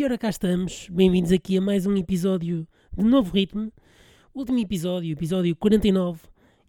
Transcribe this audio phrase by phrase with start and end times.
[0.00, 2.66] E ora cá estamos, bem-vindos aqui a mais um episódio
[2.96, 3.70] de Novo Ritmo.
[4.34, 6.22] Último episódio, episódio 49,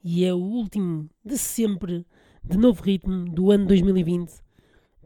[0.04, 2.06] e é o último de sempre
[2.44, 4.34] de Novo Ritmo do ano 2020.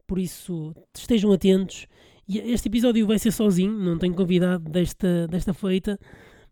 [0.07, 1.85] Por isso, estejam atentos.
[2.27, 5.99] E este episódio vai ser sozinho, não tenho convidado desta, desta feita,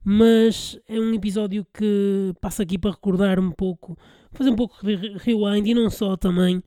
[0.04, 3.98] mas é um episódio que passa aqui para recordar um pouco,
[4.32, 4.76] fazer um pouco
[5.18, 6.62] rewind e não só também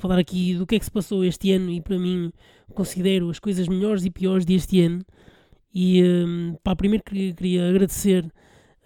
[0.00, 2.32] falar aqui do que é que se passou este ano e para mim
[2.74, 5.04] considero as coisas melhores e piores deste ano.
[5.72, 8.24] E um, pá, primeiro queria, queria agradecer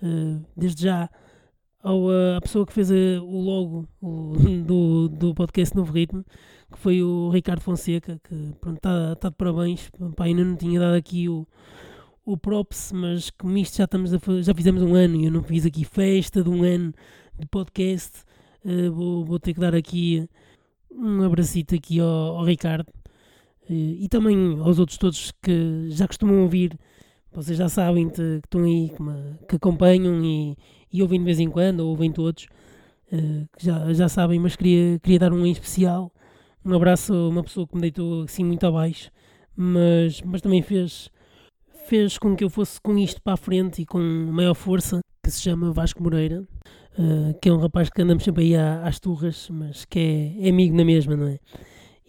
[0.03, 1.09] uh, desde já
[1.83, 6.25] ao, uh, à pessoa que fez uh, o logo o, do, do podcast Novo Ritmo,
[6.73, 9.91] que foi o Ricardo Fonseca, que pronto, está tá de parabéns.
[10.17, 11.47] Pá, ainda não tinha dado aqui o,
[12.25, 15.65] o props, mas como isto já, estamos já fizemos um ano e eu não fiz
[15.65, 16.93] aqui festa de um ano
[17.39, 18.23] de podcast,
[18.65, 20.29] uh, vou, vou ter que dar aqui
[20.97, 22.87] um abracito aqui ao, ao Ricardo
[23.69, 26.79] eh, e também aos outros todos que já costumam ouvir.
[27.33, 28.93] Vocês já sabem que estão aí,
[29.49, 30.57] que acompanham e,
[30.93, 32.47] e ouvem de vez em quando, ou ouvem todos,
[33.13, 36.13] eh, que já, já sabem, mas queria, queria dar um em especial.
[36.65, 39.11] Um abraço a uma pessoa que me deitou assim muito abaixo,
[39.57, 41.11] mas, mas também fez,
[41.87, 45.31] fez com que eu fosse com isto para a frente e com maior força, que
[45.31, 46.47] se chama Vasco Moreira
[46.99, 50.51] uh, que é um rapaz que andamos sempre aí às turras, mas que é, é
[50.51, 51.39] amigo na mesma, não é?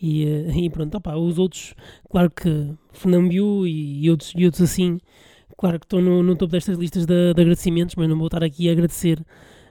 [0.02, 1.74] E, uh, e pronto, opa, os outros,
[2.10, 5.00] claro que Fernambiu e, outros, e outros assim,
[5.58, 8.44] claro que estão no, no topo destas listas de, de, agradecimentos, mas não vou estar
[8.44, 9.24] aqui a agradecer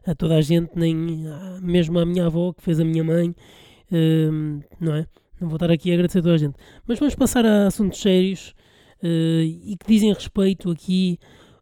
[0.07, 3.31] a toda a gente, nem a, mesmo à minha avó que fez a minha mãe,
[3.31, 5.07] uh, não é?
[5.41, 6.55] Não vou estar aqui a agradecer a toda a gente.
[6.87, 8.55] Mas vamos passar a assuntos sérios
[9.03, 11.19] e que dizem respeito aqui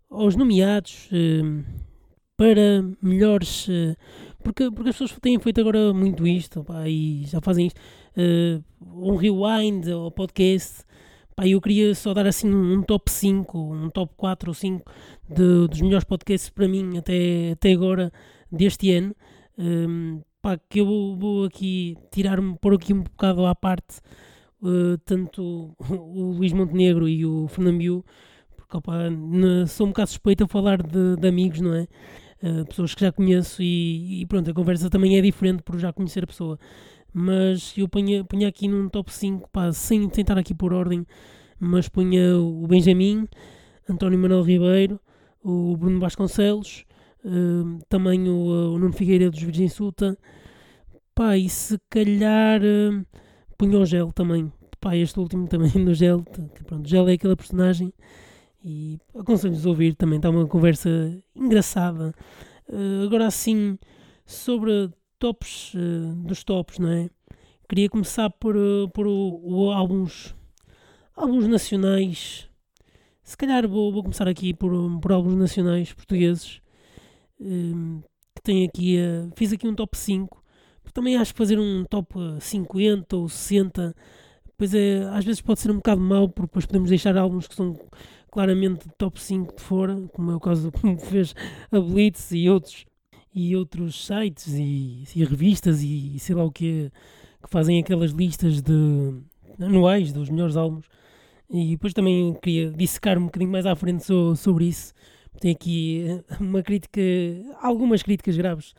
[0.09, 1.09] aos nomeados
[2.37, 3.69] para melhores.
[3.69, 3.97] Uh,
[4.43, 7.81] porque, porque as pessoas têm feito agora muito isto pá, e já fazem isto.
[8.17, 8.63] Uh,
[8.95, 10.85] um rewind ao podcast.
[11.35, 14.93] Pá, eu queria só dar assim um top 5, um top 4 ou 5
[15.29, 18.13] de, dos melhores podcasts para mim até, até agora
[18.51, 19.15] deste ano.
[19.57, 24.01] Um, ehm, pá, que eu vou, vou aqui tirar-me, pôr aqui um bocado à parte
[24.63, 28.05] uh, tanto o Luís Montenegro e o Fernando
[28.57, 28.95] porque opa,
[29.69, 31.87] sou um bocado suspeito a falar de, de amigos, não é?
[32.43, 35.93] Uh, pessoas que já conheço e, e, pronto, a conversa também é diferente por já
[35.93, 36.59] conhecer a pessoa.
[37.13, 41.07] Mas eu punha, punha aqui num top 5, pá, sem tentar aqui por ordem,
[41.61, 43.29] mas punha o Benjamin,
[43.89, 44.99] António Manuel Ribeiro,
[45.45, 46.85] o Bruno Vasconcelos,
[47.25, 50.19] uh, também o, o Nuno Figueira dos Virgem Suta,
[51.15, 56.25] pá, e se calhar uh, o Gel também, pá, este último também do Gel,
[56.55, 57.93] que pronto, Gel é aquela personagem
[58.65, 60.89] e aconselho-vos a ouvir também, está uma conversa
[61.35, 62.15] engraçada.
[62.69, 63.79] Uh, agora assim,
[64.25, 67.11] sobre tops uh, dos tops, não é?
[67.69, 70.35] Queria começar por, uh, por o, o álbuns,
[71.17, 72.49] álbuns nacionais.
[73.23, 76.61] Se calhar vou, vou começar aqui por, por álbuns nacionais portugueses.
[77.39, 78.97] que tem aqui,
[79.37, 80.43] fiz aqui um top 5.
[80.93, 83.95] Também acho que fazer um top 50 ou 60
[84.63, 87.55] pois é, às vezes pode ser um bocado mau, porque depois podemos deixar álbuns que
[87.57, 87.77] são
[88.33, 91.35] claramente top 5 de fora, como é o caso como fez
[91.71, 92.87] a Blitz e outros,
[93.33, 96.91] e outros sites e, e revistas e, sei lá o que
[97.43, 98.73] que fazem aquelas listas de
[99.61, 100.87] anuais dos melhores álbuns.
[101.51, 104.95] E depois também queria dissecar um bocadinho mais à frente so, sobre isso.
[105.41, 107.01] Tem aqui uma crítica,
[107.61, 108.75] algumas críticas graves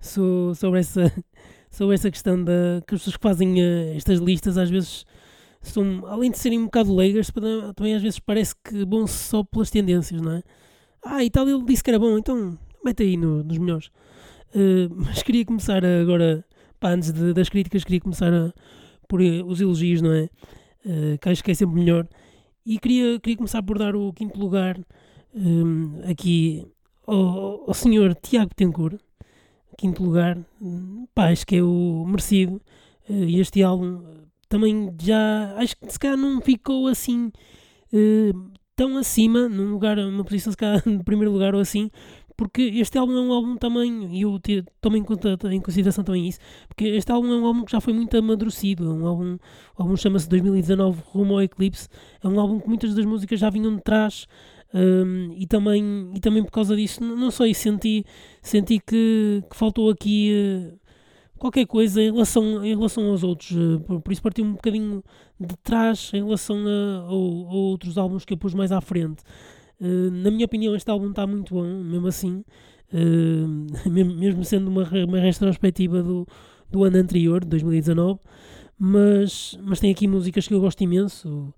[0.00, 1.12] so, sobre, essa,
[1.70, 5.04] sobre essa questão da que as pessoas que fazem uh, estas listas às vezes
[5.68, 7.30] são, além de serem um bocado leigas,
[7.74, 10.42] também às vezes parece que bom só pelas tendências, não é?
[11.02, 13.88] Ah, e tal, ele disse que era bom, então mete aí no, nos melhores.
[14.54, 16.44] Uh, mas queria começar agora,
[16.78, 18.52] pá, antes de, das críticas, queria começar a,
[19.08, 20.28] por uh, os elogios, não é?
[20.84, 22.08] Uh, que acho que é sempre melhor.
[22.64, 24.78] E queria, queria começar por dar o quinto lugar
[25.34, 26.66] um, aqui
[27.06, 28.98] ao, ao senhor Tiago Tencourt.
[29.76, 30.38] Quinto lugar,
[31.14, 32.62] pá, acho que é o merecido.
[33.08, 34.02] E este álbum
[34.54, 37.32] também já acho que se calhar não ficou assim
[37.92, 41.90] uh, tão acima, num lugar, numa posição se calhar de primeiro lugar ou assim,
[42.36, 44.40] porque este álbum é um álbum também, e eu
[44.80, 47.80] tomo em, conta, em consideração também isso, porque este álbum é um álbum que já
[47.80, 49.38] foi muito amadurecido, é um álbum,
[49.76, 51.88] o álbum chama-se 2019 Rumo ao Eclipse,
[52.22, 54.28] é um álbum que muitas das músicas já vinham de trás,
[54.72, 58.04] um, e, também, e também por causa disso, não sei, senti,
[58.40, 60.30] senti que, que faltou aqui...
[60.72, 60.83] Uh,
[61.44, 63.52] qualquer coisa em relação, em relação aos outros.
[63.52, 65.04] Eh, por, isso partiu um bocadinho
[65.38, 69.22] de trás em relação a, a, a outros álbuns que eu pus mais à frente.
[69.78, 72.42] Uh, na minha opinião, este álbum está muito bom, mesmo assim,
[72.94, 76.26] uh, mesmo sendo uma, uma retrospectiva do,
[76.70, 78.18] do ano anterior, 2019.
[78.78, 81.52] Mas, mas tem aqui músicas que eu gosto imenso.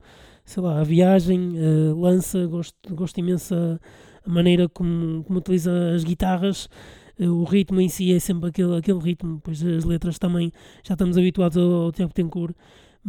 [0.44, 3.78] sei lá, a viagem, uh, lança, gosto, gosto imenso a,
[4.26, 6.68] a maneira como, como utiliza as guitarras,
[7.18, 10.52] o ritmo em si é sempre aquele, aquele ritmo, pois as letras também
[10.82, 12.54] já estamos habituados ao, ao Tiago Tencourt,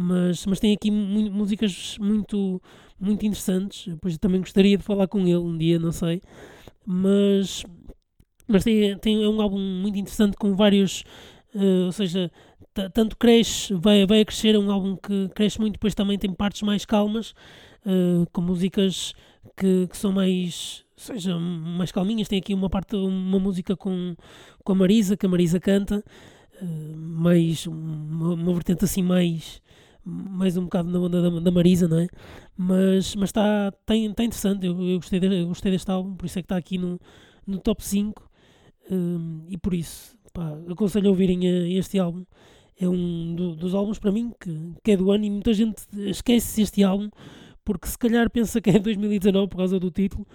[0.00, 2.62] mas, mas tem aqui músicas muito,
[3.00, 6.22] muito interessantes, pois também gostaria de falar com ele um dia, não sei,
[6.86, 7.64] mas,
[8.46, 11.02] mas tem, tem, é um álbum muito interessante com vários,
[11.52, 12.30] uh, ou seja,
[12.94, 16.32] tanto cresce, vai, vai a crescer, é um álbum que cresce muito, depois também tem
[16.32, 17.34] partes mais calmas,
[17.84, 19.12] uh, com músicas
[19.56, 22.28] que, que, são mais, seja, mais calminhas.
[22.28, 24.14] Tem aqui uma parte, uma música com,
[24.64, 26.04] com a Marisa, que a Marisa canta,
[26.62, 29.60] uh, mais uma, uma vertente assim mais
[30.08, 32.08] mais um bocado na onda da, da Marisa, não é?
[32.56, 36.24] Mas, mas está tá, tá interessante, eu, eu, gostei de, eu gostei deste álbum, por
[36.24, 36.98] isso é que está aqui no,
[37.46, 38.30] no top 5
[38.90, 42.24] um, e por isso pá, aconselho a ouvirem este álbum
[42.80, 45.82] é um do, dos álbuns para mim que, que é do ano e muita gente
[45.96, 47.10] esquece este álbum
[47.64, 50.26] porque se calhar pensa que é 2019 por causa do título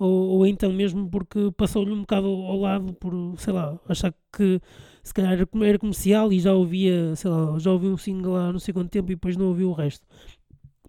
[0.00, 4.60] ou, ou então mesmo porque passou-lhe um bocado ao, lado por, sei lá, achar que
[5.02, 8.58] se calhar era comercial e já ouvia, sei lá, já ouvi um single há não
[8.58, 10.06] sei quanto tempo e depois não ouvi o resto.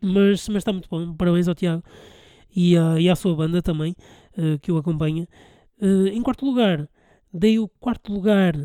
[0.01, 1.83] Mas, mas está muito bom, parabéns ao Tiago
[2.55, 3.95] e, à, e à sua banda também,
[4.37, 5.27] uh, que o acompanha.
[5.81, 6.87] Uh, em quarto lugar,
[7.33, 8.55] dei o quarto lugar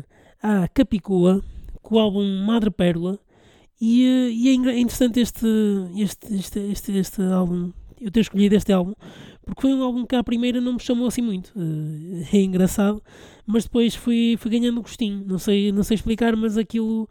[0.41, 1.43] à Capicua,
[1.81, 3.19] com o álbum Madre Pérola.
[3.79, 5.45] E, eh, e é interessante este,
[5.95, 8.93] este, este, este, este álbum, eu ter escolhido este álbum,
[9.45, 11.53] porque foi um álbum que à primeira não me chamou assim muito.
[11.55, 13.01] Eh, é engraçado,
[13.45, 15.23] mas depois fui, fui ganhando gostinho.
[15.25, 17.07] Não sei, não sei explicar, mas aquilo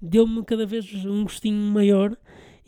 [0.00, 2.16] deu-me cada vez um gostinho maior.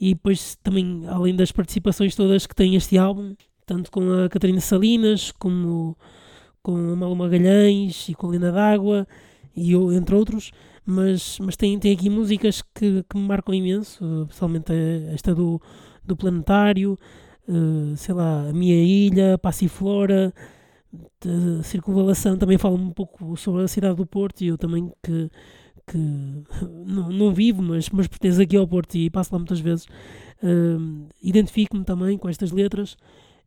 [0.01, 3.35] E depois também, além das participações todas que tem este álbum,
[3.67, 5.97] tanto com a Catarina Salinas, como
[6.63, 9.07] com a Malu Magalhães e com a Lina D'Água,
[9.55, 10.53] e eu, entre outros,
[10.85, 14.73] mas, mas tem, tem aqui músicas que, que me marcam imenso, especialmente
[15.13, 15.61] esta do,
[16.05, 16.99] do Planetário,
[17.49, 20.33] uh, sei lá, A Minha Ilha, Passiflora,
[21.63, 25.31] Circunvalação, também fala um pouco sobre a cidade do Porto e eu também que,
[25.87, 25.99] que
[26.87, 29.85] não, não vivo, mas, mas pertenço aqui ao Porto e passo lá muitas vezes,
[30.43, 32.97] uh, identifico-me também com estas letras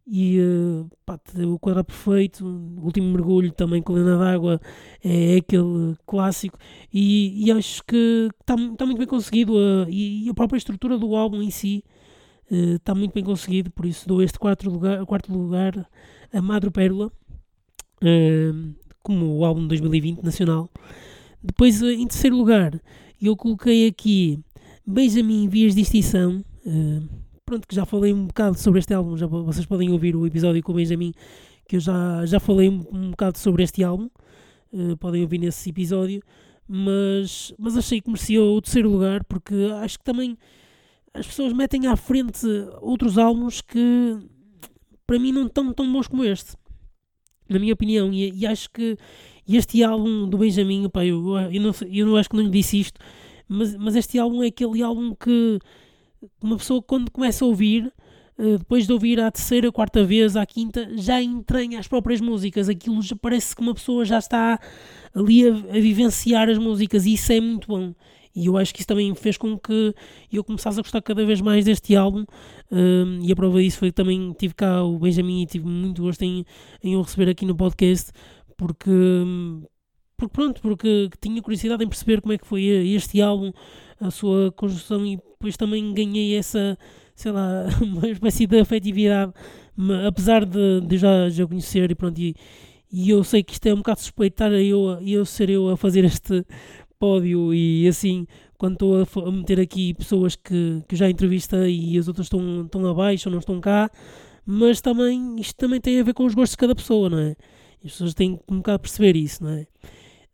[0.05, 4.59] e uh, pá, o quadro perfeito, o último mergulho também com Lena d'Água
[5.03, 6.57] é, é, aquele clássico
[6.93, 9.53] e, e acho que está tá muito bem conseguido
[9.89, 11.83] e, a própria estrutura do álbum em si
[12.75, 15.89] está uh, muito bem conseguido, por isso dou este quarto lugar, quarto lugar
[16.31, 17.11] a Madre Pérola
[18.01, 20.69] uh, como o álbum de 2020 nacional.
[21.43, 22.79] Depois, em terceiro lugar,
[23.21, 24.39] eu coloquei aqui
[24.85, 26.43] Benjamin Vias de Extinção
[27.45, 30.61] pronto, que já falei um bocado sobre este álbum, já, vocês podem ouvir o episódio
[30.63, 31.13] com o Benjamin,
[31.67, 34.09] que eu já, já falei um, um bocado sobre este álbum,
[34.71, 36.21] uh, podem ouvir nesse episódio,
[36.67, 40.37] mas, mas achei que merecia o terceiro lugar, porque acho que também
[41.13, 42.45] as pessoas metem à frente
[42.81, 44.17] outros álbuns que
[45.05, 46.55] para mim não estão tão bons como este,
[47.49, 48.97] na minha opinião, e, e acho que
[49.47, 52.79] este álbum do Benjamin, opa, eu, eu, não, eu não acho que não lhe disse
[52.79, 52.99] isto,
[53.47, 55.59] mas, mas este álbum é aquele álbum que
[56.41, 57.91] uma pessoa quando começa a ouvir,
[58.37, 62.69] uh, depois de ouvir a terceira, quarta vez, à quinta, já entranha as próprias músicas.
[62.69, 64.59] Aquilo já parece que uma pessoa já está
[65.13, 67.93] ali a, a, vivenciar as músicas e isso é muito bom.
[68.35, 69.93] E eu acho que isso também fez com que
[70.31, 72.25] eu começasse a gostar cada vez mais deste álbum.
[72.71, 76.01] Uh, e a prova disso foi que também tive cá o Benjamin e tive muito
[76.01, 76.45] gosto em,
[76.83, 78.11] em o receber aqui no podcast,
[78.57, 78.89] porque,
[80.17, 83.51] porque pronto, porque tinha curiosidade em perceber como é que foi este álbum,
[83.99, 86.77] a sua construção e depois também ganhei essa,
[87.15, 89.33] sei lá, uma espécie de afetividade,
[90.07, 92.35] apesar de, de já, já conhecer e pronto, e,
[92.91, 96.05] e eu sei que isto é um bocado suspeitar eu, eu ser eu a fazer
[96.05, 96.45] este
[97.03, 98.25] pódio e assim,
[98.57, 102.87] quando estou a, meter aqui pessoas que, que já entrevistei e as outras estão, estão
[102.87, 103.91] abaixo ou não estão cá,
[104.45, 107.35] mas também isto também tem a ver com os gostos de cada pessoa, não é?
[107.83, 109.67] As pessoas têm que um bocado perceber isso, não é?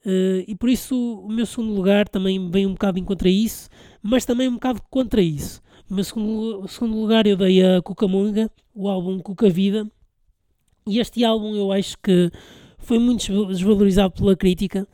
[0.05, 3.67] Uh, e por isso o meu segundo lugar também vem um bocado em contra isso,
[3.99, 5.63] mas também um bocado contra isso.
[5.89, 9.89] No meu segundo, segundo lugar eu dei a Cucamonga, o álbum Cuca Vida,
[10.87, 12.29] e este álbum eu acho que
[12.77, 14.87] foi muito desvalorizado pela crítica.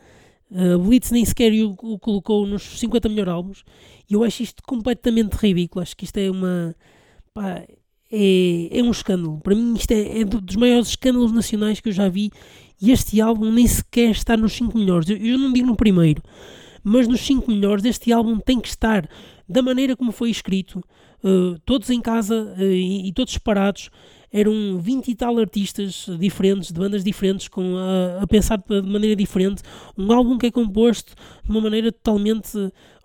[0.51, 3.63] Uh, Blitz nem sequer o, o, colocou nos 50 melhores álbuns,
[4.09, 5.81] e eu acho isto completamente ridículo.
[5.81, 6.75] Acho que isto é uma.
[7.33, 7.63] Pá,
[8.11, 9.39] é, é um escândalo.
[9.41, 12.31] Para mim, isto é, é dos maiores escândalos nacionais que eu já vi
[12.81, 15.09] e este álbum nem sequer está nos 5 melhores.
[15.09, 16.21] Eu, eu não digo no primeiro,
[16.83, 19.09] mas nos 5 melhores este álbum tem que estar
[19.47, 20.83] da maneira como foi escrito,
[21.23, 23.89] uh, todos em casa uh, e, e, todos separados.
[24.35, 29.15] Eram 20 e tal artistas diferentes, de bandas diferentes, com a, a, pensar de maneira
[29.15, 29.63] diferente.
[29.97, 32.51] Um álbum que é composto de uma maneira totalmente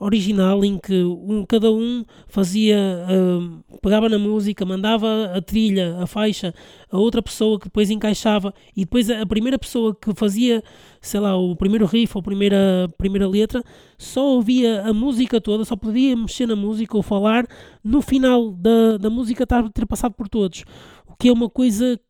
[0.01, 6.07] original, em que um, cada um fazia, uh, pegava na música, mandava a trilha, a
[6.07, 6.53] faixa,
[6.91, 10.65] a outra pessoa que depois encaixava, e depois a, primeira pessoa que fazia,
[11.01, 13.63] sei lá, o primeiro riff ou a primeira, primeira letra,
[13.97, 17.47] só ouvia a música toda, só podia mexer na música ou falar
[17.85, 20.65] no final da, da música ter passado por todos
[21.21, 22.01] que é uma coisa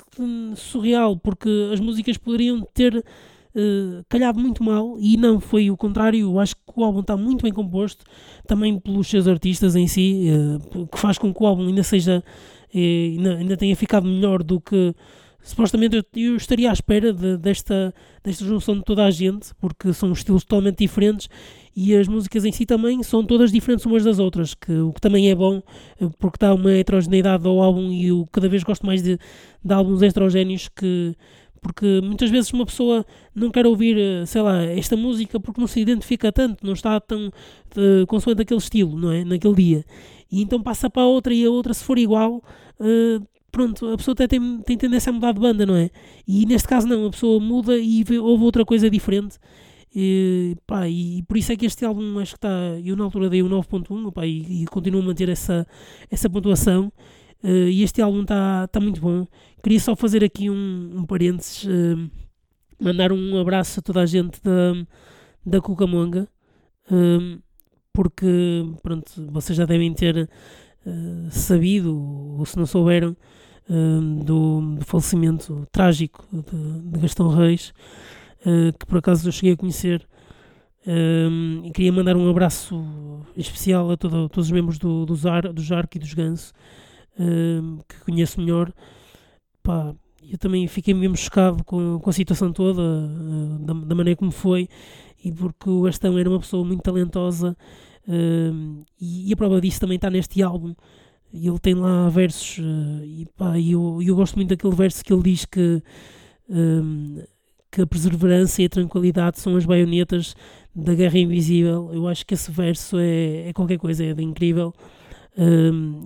[0.57, 6.21] surreal, porque as músicas poderiam ter uh, calhado muito mal e não foi o contrário.
[6.21, 8.05] Eu acho que o álbum está muito bem composto,
[8.47, 12.23] também pelos seus artistas em si, uh, que faz com que o álbum ainda seja
[12.23, 14.95] uh, ainda, ainda tenha ficado melhor do que
[15.43, 19.93] supostamente eu, eu estaria à espera de, desta, desta junção de toda a gente, porque
[19.93, 21.29] são estilos totalmente diferentes
[21.75, 25.01] e as músicas em si também são todas diferentes umas das outras, que, o que
[25.01, 25.63] também é bom,
[26.01, 29.19] eh, porque dá uma heterogeneidade ao álbum e eu cada vez gosto mais de,
[29.65, 31.17] de álbuns heterogéneos que
[31.63, 33.05] porque muitas vezes uma pessoa
[33.35, 36.99] não quer ouvir, eh, sei lá, esta música porque não se identifica tanto, não está
[37.01, 39.25] tão uh, consoante aquele estilo, não é?
[39.25, 39.85] Naquele dia.
[40.33, 42.43] E então passa para a outra e a outra, se for igual,
[42.81, 45.91] uh, pronto, a pessoa até tem, tem tendência a mudar de banda, não é?
[46.27, 49.39] E neste caso não, a pessoa muda e ouve outra coisa diferente.
[49.95, 52.49] E, pá, e por isso é que este álbum acho que está.
[52.85, 55.67] Eu na altura dei um 9.1 pá, e, e continuo a manter essa,
[56.11, 56.93] essa pontuação.
[57.43, 59.27] Uh, e este álbum está tá muito bom.
[59.63, 62.11] Queria só fazer aqui um, um parênteses, uh,
[62.79, 64.75] mandar um abraço a toda a gente da,
[65.45, 66.29] da Cucamonga,
[66.91, 67.43] uh,
[67.93, 68.27] porque
[68.83, 70.29] pronto, vocês já devem ter
[71.31, 73.15] sabido, ou se não souberam,
[74.25, 77.73] do, do, falecimento trágico de, de Gastão Reis,
[78.79, 80.07] que por acaso eu cheguei a conhecer.
[80.87, 82.85] e queria mandar um abraço
[83.37, 86.53] especial a todo, todos os membros do, do, Zar, do e dos Ganso,
[87.89, 88.73] que conheço melhor.
[89.63, 89.95] Pá,
[90.31, 94.31] eu também fiquei mesmo chocado com, com a situação toda, uh, da, da, maneira como
[94.31, 94.69] foi,
[95.25, 97.57] e porque o Gastão era uma pessoa muito talentosa,
[98.07, 100.75] uh, e, e, a prova disso também está neste álbum.
[101.33, 105.23] Ele tem lá versos, uh, e pá, eu, eu gosto muito daquele verso que ele
[105.23, 105.83] diz que,
[107.71, 110.35] que a perseverança e a tranquilidade são as baionetas
[110.75, 111.91] da guerra invisível.
[111.93, 114.75] Eu acho que esse verso é, é qualquer coisa, é incrível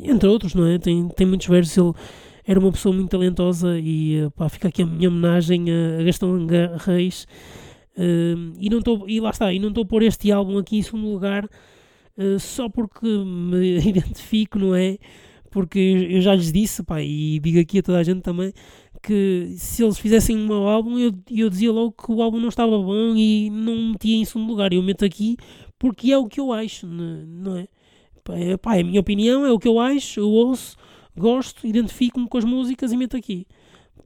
[0.03, 0.79] entre outros, não é?
[0.79, 1.77] Tem, tem muitos versos.
[1.77, 1.93] Ele
[2.47, 6.47] era uma pessoa muito talentosa e pá, fica aqui a minha homenagem a, Gastão
[6.85, 7.27] Reis.
[8.61, 10.83] e, não tô, e lá está, e não estou a pôr este álbum aqui em
[10.83, 11.49] segundo lugar
[12.19, 14.99] uh, só porque me identifico, não é?
[15.51, 18.53] Porque eu já lhes disse, pá, e digo aqui a toda a gente também,
[19.03, 22.49] que se eles fizessem um mau álbum, eu, eu dizia logo que o álbum não
[22.49, 24.73] estava bom e não metia em segundo lugar.
[24.73, 25.37] Eu meto aqui
[25.79, 27.69] porque é o que eu acho, não é?
[28.31, 30.77] É, pá, é a minha opinião, é o que eu acho, eu ouço,
[31.17, 33.47] gosto, identifico-me com as músicas e meto aqui.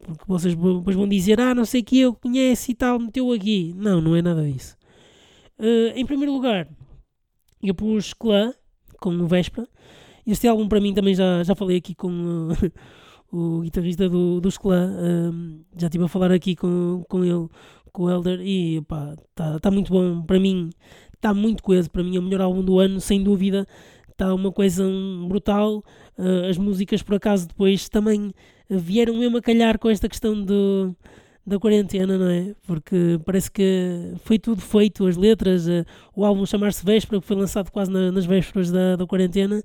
[0.02, 3.72] Porque vocês depois vão dizer, ah, não sei que eu conheço e tal, meteu aqui.
[3.76, 4.76] Não, não é nada disso.
[5.58, 6.68] Uh, em primeiro lugar,
[7.62, 8.52] eu pus Clã,
[9.00, 9.68] com o Véspera.
[10.26, 12.52] Este álbum para mim também já, já falei aqui com uh,
[13.32, 14.92] o guitarrista do, dos Clã.
[14.92, 17.48] Uh, já estive a falar aqui com, com ele,
[17.92, 20.22] com o Elder, e pá, está tá muito bom.
[20.22, 20.70] Para mim,
[21.14, 21.90] está muito coeso.
[21.90, 23.66] Para mim é o melhor álbum do ano, sem dúvida
[24.18, 24.84] está uma coisa
[25.28, 25.84] brutal.
[26.18, 28.32] Uh, as músicas, por acaso, depois também
[28.68, 30.94] vieram mesmo a calhar com esta questão do,
[31.48, 32.54] da quarentena, não é?
[32.66, 37.36] Porque parece que foi tudo feito, as letras, uh, o álbum chamar-se Véspera, que foi
[37.36, 39.62] lançado quase na, nas vésperas da, da quarentena.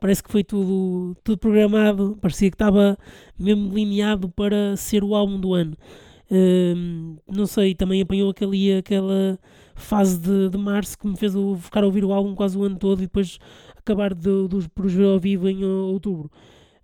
[0.00, 2.96] Parece que foi tudo, tudo programado, parecia que estava
[3.38, 5.76] mesmo delineado para ser o álbum do ano.
[6.30, 9.38] Uh, não sei, também apanhou aquele, aquela
[9.74, 12.76] fase de, de março que me fez ficar a ouvir o álbum quase o ano
[12.76, 13.38] todo e depois
[13.76, 16.30] acabar de, de, por os ver ao vivo em outubro.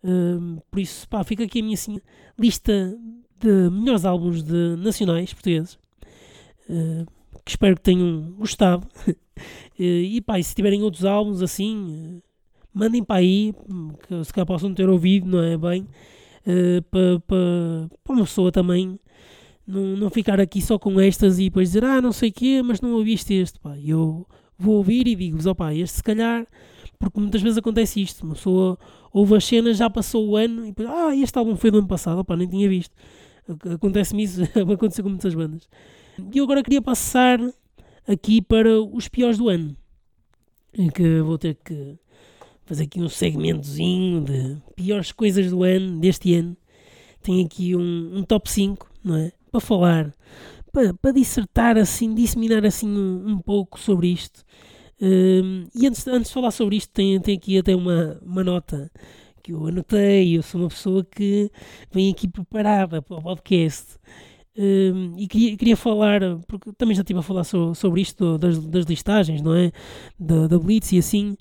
[0.02, 1.98] Uh, por isso, pá, fica aqui a minha assim,
[2.38, 2.96] lista
[3.42, 5.78] de melhores álbuns de nacionais portugueses.
[6.68, 7.06] Uh,
[7.44, 8.86] que espero que tenham gostado.
[9.06, 9.14] uh,
[9.78, 12.22] e pá, e se tiverem outros álbuns assim,
[12.72, 13.54] mandem para aí,
[14.06, 15.56] que se calhar possam ter ouvido, não é?
[15.56, 15.86] Bem,
[16.90, 17.36] para pa,
[18.04, 18.98] pa uma pessoa também
[19.66, 22.62] não, não ficar aqui só com estas e depois dizer, ah, não sei o quê,
[22.62, 23.58] mas não ouviste este.
[23.58, 24.26] Pá, eu
[24.58, 26.46] vou ouvir e digo-vos, opá, este se calhar
[27.02, 28.78] porque muitas vezes acontece isto, uma pessoa
[29.12, 31.88] ouve as cenas, já passou o ano e depois, ah, este álbum foi do ano
[31.88, 32.94] passado, opá, nem tinha visto.
[33.74, 35.68] Acontece-me isso, aconteceu com muitas bandas.
[36.32, 37.38] E eu agora queria passar
[38.06, 39.76] aqui para os piores do ano,
[40.74, 41.98] em que vou ter que
[42.64, 46.56] fazer aqui um segmentozinho de piores coisas do ano, deste ano.
[47.22, 49.32] Tenho aqui um, um top 5, não é?
[49.50, 50.14] Para falar,
[50.72, 54.44] para, para dissertar assim, disseminar assim um, um pouco sobre isto
[55.74, 58.90] e antes, antes de falar sobre isto, tem, tem aqui até uma, uma nota
[59.42, 61.50] que eu anotei, eu sou uma pessoa que
[61.90, 63.98] vem aqui preparada para o podcast.
[64.56, 68.58] Um, e queria, queria falar, porque também já estive a falar so, sobre isto das,
[68.66, 69.72] das listagens, não é?
[70.18, 71.36] Da, da Blitz e assim.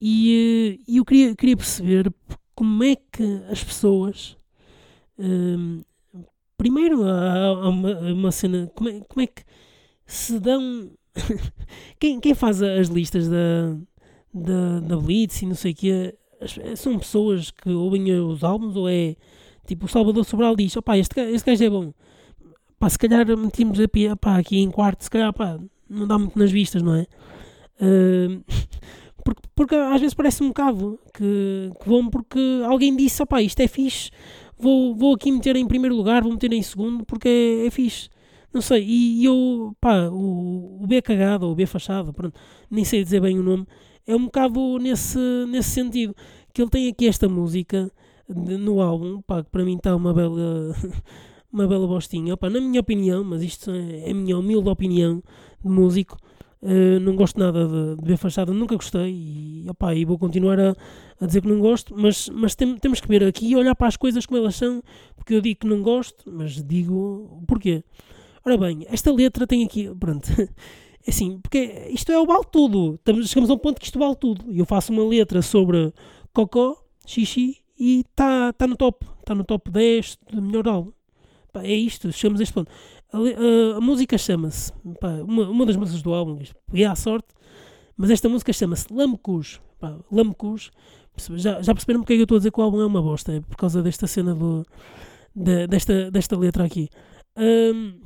[0.00, 2.12] E, e eu queria, queria perceber
[2.54, 4.36] como é que as pessoas.
[5.18, 5.82] Um,
[6.56, 8.70] primeiro, há, há uma, uma, cena.
[8.74, 9.42] Como é, como é que
[10.06, 10.90] se dão.
[11.98, 13.76] quem, quem faz as listas da,
[14.32, 16.14] da, da Blitz e não sei o que
[16.76, 19.16] são pessoas que ouvem os álbuns ou é
[19.66, 21.92] tipo o Salvador Sobral diz: opá, este, este gajo é bom.
[22.78, 26.82] Pá, se calhar metimos aqui em quarto, se calhar pá, não dá muito nas vistas,
[26.82, 27.06] não é?
[27.80, 28.42] Uh,
[29.24, 33.60] porque, porque às vezes parece um bocado que, que vão porque alguém disse: opá, isto
[33.60, 34.10] é fixe,
[34.58, 38.08] vou, vou aqui meter em primeiro lugar, vou meter em segundo porque é, é fixe.
[38.52, 42.40] Não sei, e, e eu, pá, o, o B cagado ou o B fachado, pronto,
[42.70, 43.66] nem sei dizer bem o nome,
[44.08, 46.16] é um bocado nesse, nesse sentido.
[46.52, 47.92] Que ele tem aqui esta música
[48.26, 50.74] de, no álbum, pá, que para mim está uma bela,
[51.52, 52.36] uma bela bostinha.
[52.36, 55.22] Pá, na minha opinião, mas isto é, é a minha humilde opinião
[55.62, 56.16] de músico,
[56.62, 60.58] uh, não gosto nada de, de ver fachada, nunca gostei e, opá, e vou continuar
[60.58, 60.74] a,
[61.20, 63.88] a dizer que não gosto, mas, mas tem, temos que ver aqui e olhar para
[63.88, 64.82] as coisas como elas são,
[65.16, 67.84] porque eu digo que não gosto, mas digo porquê.
[68.44, 70.28] Ora bem, esta letra tem aqui, pronto,
[71.10, 72.94] assim, porque isto é o vale tudo.
[72.94, 74.52] Estamos, chegamos a um ponto que isto vale tudo.
[74.52, 75.92] E eu faço uma letra sobre
[76.32, 79.06] cocó, xixi e está tá no top.
[79.20, 80.92] Está no top 10 do melhor álbum.
[81.52, 82.70] Pá, é isto, chegamos a este ponto.
[83.12, 84.72] A, a, a música chama-se,
[85.26, 87.28] uma, uma das músicas do álbum, peguei à sorte,
[87.96, 89.60] mas esta música chama-se Lamecus.
[90.12, 90.70] Lamecus,
[91.36, 93.00] já, já perceberam porque é que eu estou a dizer que o álbum é uma
[93.00, 93.32] bosta?
[93.32, 94.64] É por causa desta cena do,
[95.34, 96.88] de, desta, desta letra aqui.
[97.36, 97.98] Um,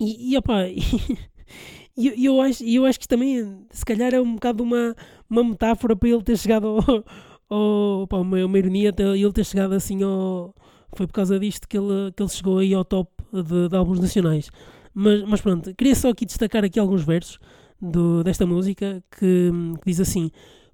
[0.00, 0.62] e, e, opá,
[1.83, 4.96] E eu, eu, acho, eu acho que também, se calhar, é um bocado uma,
[5.30, 7.04] uma metáfora para ele ter chegado ao.
[7.48, 10.54] ao pá, uma, uma ironia, ele ter chegado assim ao.
[10.96, 14.00] Foi por causa disto que ele, que ele chegou aí ao top de, de álbuns
[14.00, 14.50] nacionais.
[14.92, 17.38] Mas, mas pronto, queria só aqui destacar aqui alguns versos
[17.80, 19.50] do, desta música que,
[19.82, 20.30] que diz assim: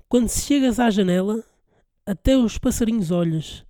[0.08, 1.42] Quando chegas à janela,
[2.06, 3.64] até os passarinhos olhas.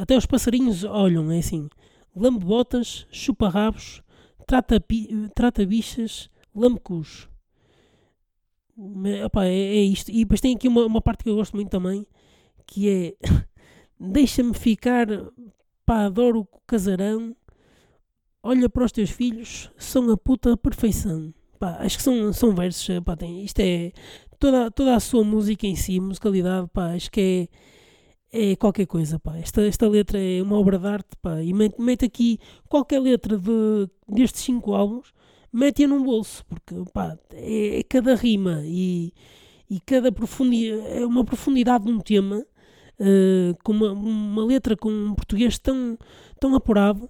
[0.00, 1.68] Até os passarinhos olham, é assim.
[2.16, 4.02] Lambe botas, chupa rabos,
[4.46, 4.82] trata,
[5.34, 7.28] trata bichas Lamecus.
[9.24, 10.10] Opa, é, é, isto.
[10.10, 12.06] E depois tem aqui uma, uma parte que eu gosto muito também,
[12.66, 13.14] que é
[13.98, 15.06] deixa-me ficar,
[15.84, 17.34] pá, adoro o casarão,
[18.42, 21.32] olha para os teus filhos, são a puta perfeição.
[21.58, 23.92] Pá, acho que são, são versos, pá, tem, isto é
[24.38, 27.48] toda, toda a sua música em si, musicalidade, pá, acho que
[28.32, 29.36] é, é qualquer coisa, pá.
[29.36, 33.36] Esta, esta letra é uma obra de arte, pá, e mete, mete aqui qualquer letra
[33.36, 35.12] de, destes cinco álbuns,
[35.52, 39.12] mete-a num bolso, porque pá, é, é, cada rima e,
[39.68, 42.44] e cada profundidade, é uma profundidade de um tema,
[43.00, 45.98] uh, com uma, uma, letra com um português tão,
[46.40, 47.08] tão apurado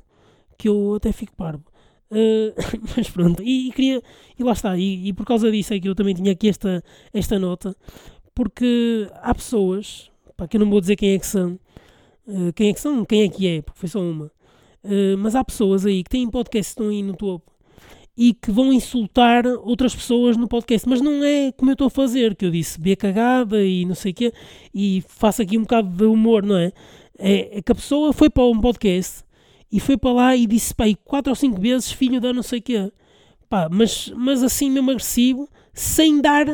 [0.57, 1.65] que eu até fico parvo.
[2.11, 2.55] Uh,
[2.97, 4.03] mas pronto, e, e, queria,
[4.39, 6.83] e lá está, e, e, por causa disso é que eu também tinha aqui esta,
[7.13, 7.77] esta nota,
[8.35, 11.59] porque há pessoas, pá, que eu não vou dizer quem é que são,
[12.27, 14.31] uh, quem é que são, quem é que é, porque foi só uma,
[15.19, 17.53] mas há pessoas aí que têm podcasts que estão aí no topo
[18.19, 20.89] e que vão insultar outras pessoas no podcast.
[20.89, 23.95] Mas não é como eu estou a fazer, que eu disse bem cagada e não
[23.95, 24.33] sei o quê,
[24.75, 26.73] e faço aqui um bocado de humor, não é?
[27.17, 29.23] É, é que a pessoa foi para um podcast
[29.71, 32.59] e foi para lá e disse, pá, quatro ou cinco vezes filho da não sei
[32.59, 32.93] o quê.
[33.49, 36.49] Pá, mas, mas assim mesmo agressivo, sem dar,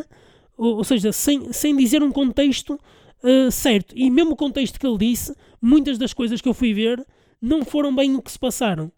[0.59, 2.79] ou, ou seja, sem, sem dizer um contexto
[3.23, 3.95] uh, certo.
[3.97, 7.03] E mesmo o contexto que ele disse, muitas das coisas que eu fui ver
[7.41, 8.93] não foram bem o que se passaram.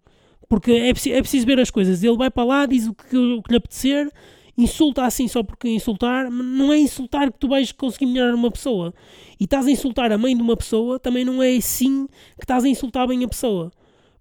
[0.49, 2.03] Porque é, é preciso ver as coisas.
[2.03, 4.11] Ele vai para lá, diz o que, o que lhe apetecer,
[4.57, 8.95] insulta assim só porque insultar, não é insultar que tu vais conseguir melhorar uma pessoa.
[9.39, 12.65] E estás a insultar a mãe de uma pessoa, também não é assim que estás
[12.65, 13.71] a insultar bem a pessoa.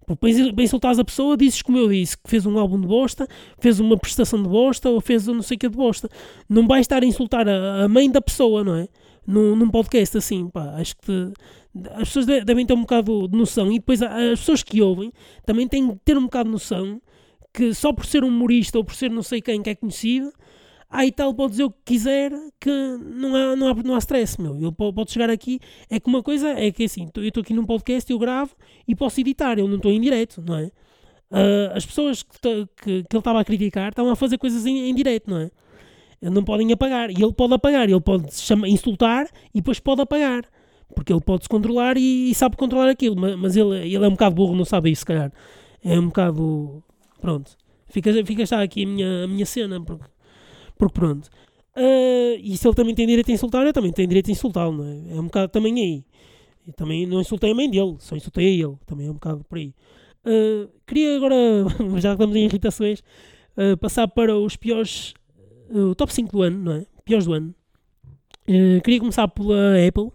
[0.06, 3.26] Para insultares a pessoa, dizes como eu disse, que fez um álbum de bosta,
[3.58, 6.08] fez uma prestação de bosta ou fez um não sei o que de bosta.
[6.48, 8.88] Não vais estar a insultar a, a mãe da pessoa, não é?
[9.26, 11.32] Num, num podcast assim, pá, acho que te,
[11.92, 15.12] as pessoas devem ter um bocado de noção e depois as pessoas que ouvem
[15.44, 17.00] também têm de ter um bocado de noção
[17.52, 20.30] que só por ser humorista ou por ser não sei quem que é conhecido,
[20.90, 24.40] aí tal pode dizer o que quiser que não há, não há, não há stress,
[24.40, 24.54] meu.
[24.56, 25.58] Ele pode chegar aqui,
[25.88, 28.54] é que uma coisa é que assim, eu estou aqui num podcast, eu gravo
[28.86, 30.70] e posso editar, eu não estou em direto, não é?
[31.28, 34.90] Uh, as pessoas que, que, que ele estava a criticar estavam a fazer coisas em,
[34.90, 35.50] em direto, não é?
[36.20, 40.44] Não podem apagar, e ele pode apagar, ele pode chama, insultar e depois pode apagar
[40.94, 44.08] porque ele pode se controlar e, e, sabe controlar aquilo, mas, mas, ele, ele é
[44.08, 45.32] um bocado burro, não sabe isso, se calhar.
[45.84, 46.82] É um bocado.
[47.20, 47.56] Pronto.
[47.88, 50.04] Fica, fica já aqui a minha, a minha cena, porque,
[50.76, 51.28] porque pronto.
[51.76, 54.72] Uh, e se ele também tem direito a insultar, eu também tenho direito a insultá-lo,
[54.72, 55.16] não é?
[55.16, 56.04] É um bocado também aí.
[56.66, 58.76] E também não insultei a mãe dele, só insultei a ele.
[58.86, 59.74] Também é um bocado por aí.
[60.24, 61.36] Uh, queria agora,
[62.00, 63.00] já que estamos em irritações,
[63.56, 65.14] uh, passar para os piores,
[65.70, 66.86] o top 5 do ano, não é?
[67.04, 67.54] Piores do ano.
[68.82, 70.10] queria começar pela Apple,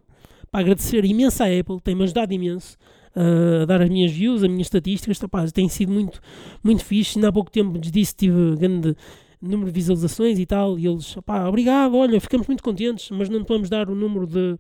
[0.52, 2.78] para agradecer imenso à Apple, tem-me ajudado imenso
[3.16, 6.20] a dar as minhas views, as minhas estatísticas, rapaz, tem sido muito,
[6.64, 7.18] muito fixe.
[7.18, 8.96] Ainda há pouco tempo disse tive grande
[9.42, 13.44] número de visualizações e tal, e eles, pá, obrigado, olha, ficamos muito contentes, mas não
[13.44, 14.56] te vamos dar o número de,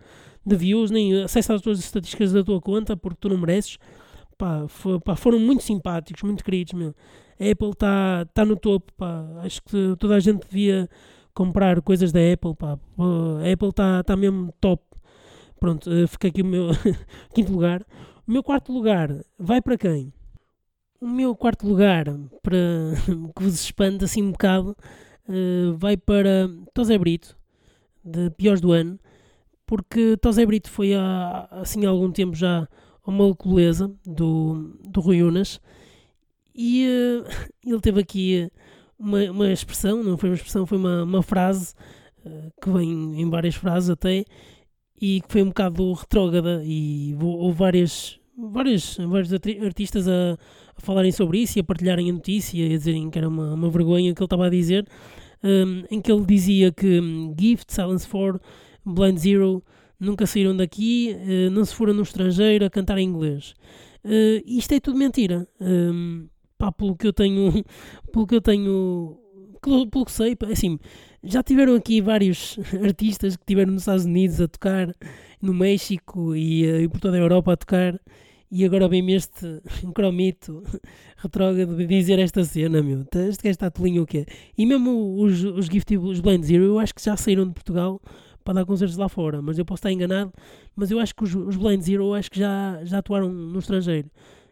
[0.45, 3.77] de views, nem acesso às tuas estatísticas da tua conta, porque tu não mereces.
[4.37, 4.65] Pá,
[5.05, 6.95] pá foram muito simpáticos, muito queridos, meu.
[7.39, 9.23] A Apple está tá no topo, pá.
[9.43, 10.89] Acho que toda a gente devia
[11.31, 12.79] comprar coisas da Apple, pá.
[13.43, 14.83] A Apple está tá mesmo top.
[15.61, 16.69] Pronto, eh, fica aqui o meu
[17.35, 17.85] quinto lugar.
[18.27, 20.11] O meu quarto lugar vai para quem?
[20.99, 22.05] O meu quarto lugar,
[22.41, 22.57] para
[23.37, 24.75] que vos expande assim um bocado,
[25.29, 27.37] uh, vai para Tosé Brito,
[28.03, 28.99] de piores do ano,
[29.67, 32.67] porque Tosé Brito foi há assim há algum tempo já
[33.05, 35.61] uma alcooleza do, do Rui Unas
[36.55, 37.29] e uh,
[37.63, 38.51] ele teve aqui
[38.97, 41.75] uma, uma expressão, não foi uma expressão, foi uma, uma frase
[42.61, 44.25] que vem em várias frases até
[45.01, 51.11] e que foi um bocado retrógrada e houve várias, várias, vários artistas a, a, falarem
[51.11, 54.13] sobre isso e a partilharem a notícia e a dizerem que era uma, uma vergonha
[54.13, 54.87] que ele estava a dizer,
[55.43, 58.39] um, em que ele dizia que um, Gift, Silence 4,
[58.85, 59.63] Blind Zero
[59.99, 63.55] nunca saíram daqui, uh, não se foram no estrangeiro a cantar em inglês.
[64.05, 65.47] Uh, isto é tudo mentira.
[65.59, 66.27] Um,
[66.59, 67.51] pá, pelo que eu tenho,
[68.13, 69.17] pelo que eu tenho,
[69.61, 70.79] pelo, pelo que sei, assim,
[71.23, 74.93] já tiveram aqui vários artistas que estiveram nos Estados Unidos a tocar,
[75.41, 77.99] no México e, uh, e por toda a Europa a tocar
[78.51, 79.61] e agora vem-me este
[79.95, 80.61] cromito
[81.17, 83.01] retrógrado de dizer esta cena, meu.
[83.01, 84.25] Este gajo está tolinho o quê?
[84.57, 88.01] E mesmo os, os Gift os Blend Zero, eu acho que já saíram de Portugal
[88.43, 90.33] para dar concertos lá fora, mas eu posso estar enganado.
[90.75, 93.59] Mas eu acho que os, os Blend Zero, eu acho que já, já atuaram no
[93.59, 94.09] estrangeiro,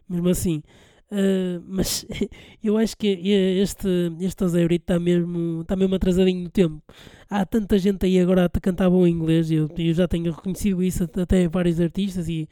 [0.08, 0.62] mesmo assim.
[1.10, 2.06] Uh, mas
[2.62, 3.88] eu acho que este,
[4.20, 6.82] este Azeurito está mesmo, está mesmo atrasadinho no tempo.
[7.28, 11.04] Há tanta gente aí agora a cantar bom inglês, eu, eu já tenho reconhecido isso
[11.04, 12.48] até vários artistas e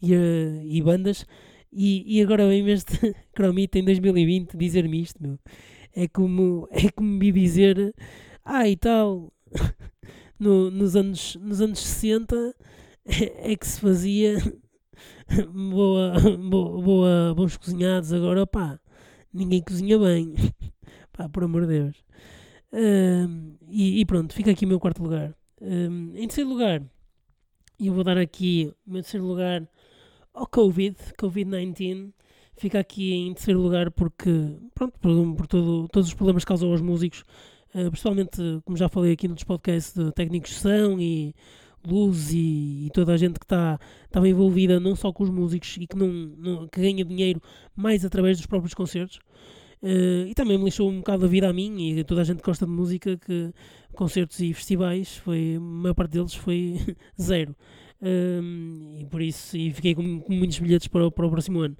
[0.00, 1.26] e, uh, e bandas.
[1.72, 5.38] E, e agora vem este Cromita em 2020 dizer-me isto, meu.
[5.94, 7.94] É como, é como me dizer,
[8.44, 9.32] ah e tal,
[10.38, 12.54] no, nos, anos, nos anos 60
[13.04, 14.36] é, é que se fazia
[15.52, 18.78] boa, boa, boa, bons cozinhados, agora pá,
[19.32, 20.34] ninguém cozinha bem,
[21.12, 22.04] pá, por amor de Deus.
[22.72, 25.34] Um, e, e, pronto, fica aqui o meu quarto lugar.
[25.60, 26.82] Um, em terceiro lugar,
[27.80, 29.68] eu vou dar aqui o meu terceiro lugar
[30.32, 32.12] ao Covid, Covid-19,
[32.56, 34.30] fica aqui em terceiro lugar porque,
[34.74, 37.24] pronto, por, por todo, todos os problemas que causam aos músicos,
[37.74, 41.34] uh, principalmente, como já falei aqui nos podcasts, de técnicos de som e
[41.88, 45.76] luz e, e, toda a gente que está estava envolvida não só com os músicos
[45.80, 47.40] e que, não, não, que ganha dinheiro
[47.74, 49.18] mais através dos próprios concertos.
[49.82, 52.24] Uh, e também me lixou um bocado a vida a mim e a toda a
[52.24, 53.52] gente que gosta de música que
[53.94, 56.80] concertos e festivais foi, a maior parte deles foi
[57.20, 57.54] zero
[58.00, 61.76] um, e por isso e fiquei com, com, muitos bilhetes para, para o próximo ano.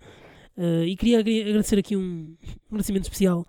[0.57, 2.35] Uh, e queria agradecer aqui um,
[2.71, 3.47] agradecimento especial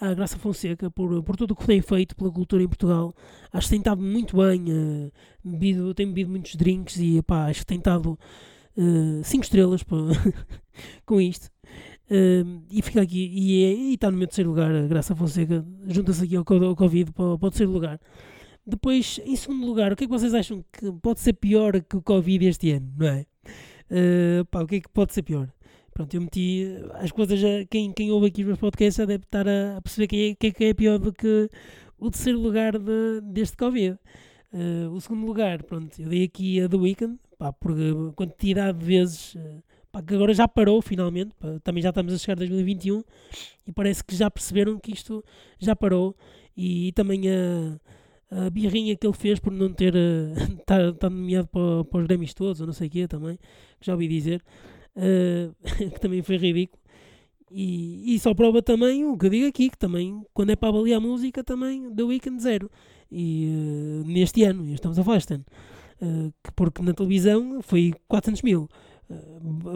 [0.00, 3.14] à Graça Fonseca por, por tudo o que tem feito pela cultura em Portugal.
[3.52, 7.60] Acho que tem estado muito bem, uh, bebido, tem bebido muitos drinks e pá, acho
[7.60, 8.18] que tem estado
[9.22, 9.84] 5 uh, estrelas
[11.04, 11.50] com isto.
[12.10, 16.36] Uh, e fica aqui, e está no meu terceiro lugar, a Graça Fonseca, junta-se aqui
[16.36, 17.98] ao, ao Covid para, para o terceiro lugar.
[18.66, 21.96] Depois, em segundo lugar, o que é que vocês acham que pode ser pior que
[21.96, 23.26] o Covid este ano, não é?
[23.90, 25.48] Uh, pá, o que é que pode ser pior?
[25.96, 29.48] Pronto, eu meti as coisas, já, quem, quem ouve aqui os meus podcasts deve estar
[29.48, 31.48] a, a perceber que é, que é, que é pior do que
[31.98, 33.98] o terceiro lugar de, deste Covid.
[34.52, 37.74] Uh, o segundo lugar, pronto, eu dei aqui a The Weeknd, pá, por
[38.14, 42.18] quantidade de vezes, uh, pá, que agora já parou finalmente, pá, também já estamos a
[42.18, 43.02] chegar a 2021
[43.66, 45.24] e parece que já perceberam que isto
[45.58, 46.14] já parou
[46.54, 47.80] e, e também a
[48.28, 52.00] a birrinha que ele fez por não ter estado uh, tá, tá nomeado para, para
[52.00, 53.36] os Grammys todos, ou não sei o quê também,
[53.78, 54.42] que já ouvi dizer,
[54.96, 55.54] uh,
[55.92, 56.82] que também foi ridículo.
[57.50, 60.68] E, e só prova também o que eu digo aqui, que também, quando é para
[60.68, 62.70] avaliar música, também The Weekend zero.
[63.10, 65.44] E uh, neste ano, estamos a falar este ano,
[66.02, 68.68] uh, porque na televisão foi 400 mil.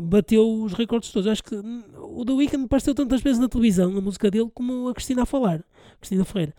[0.02, 1.28] Bateu os recordes todos.
[1.28, 4.94] Acho que o The Weeknd apareceu tantas vezes na televisão, a música dele, como a
[4.94, 5.64] Cristina a falar,
[6.00, 6.52] Cristina Ferreira.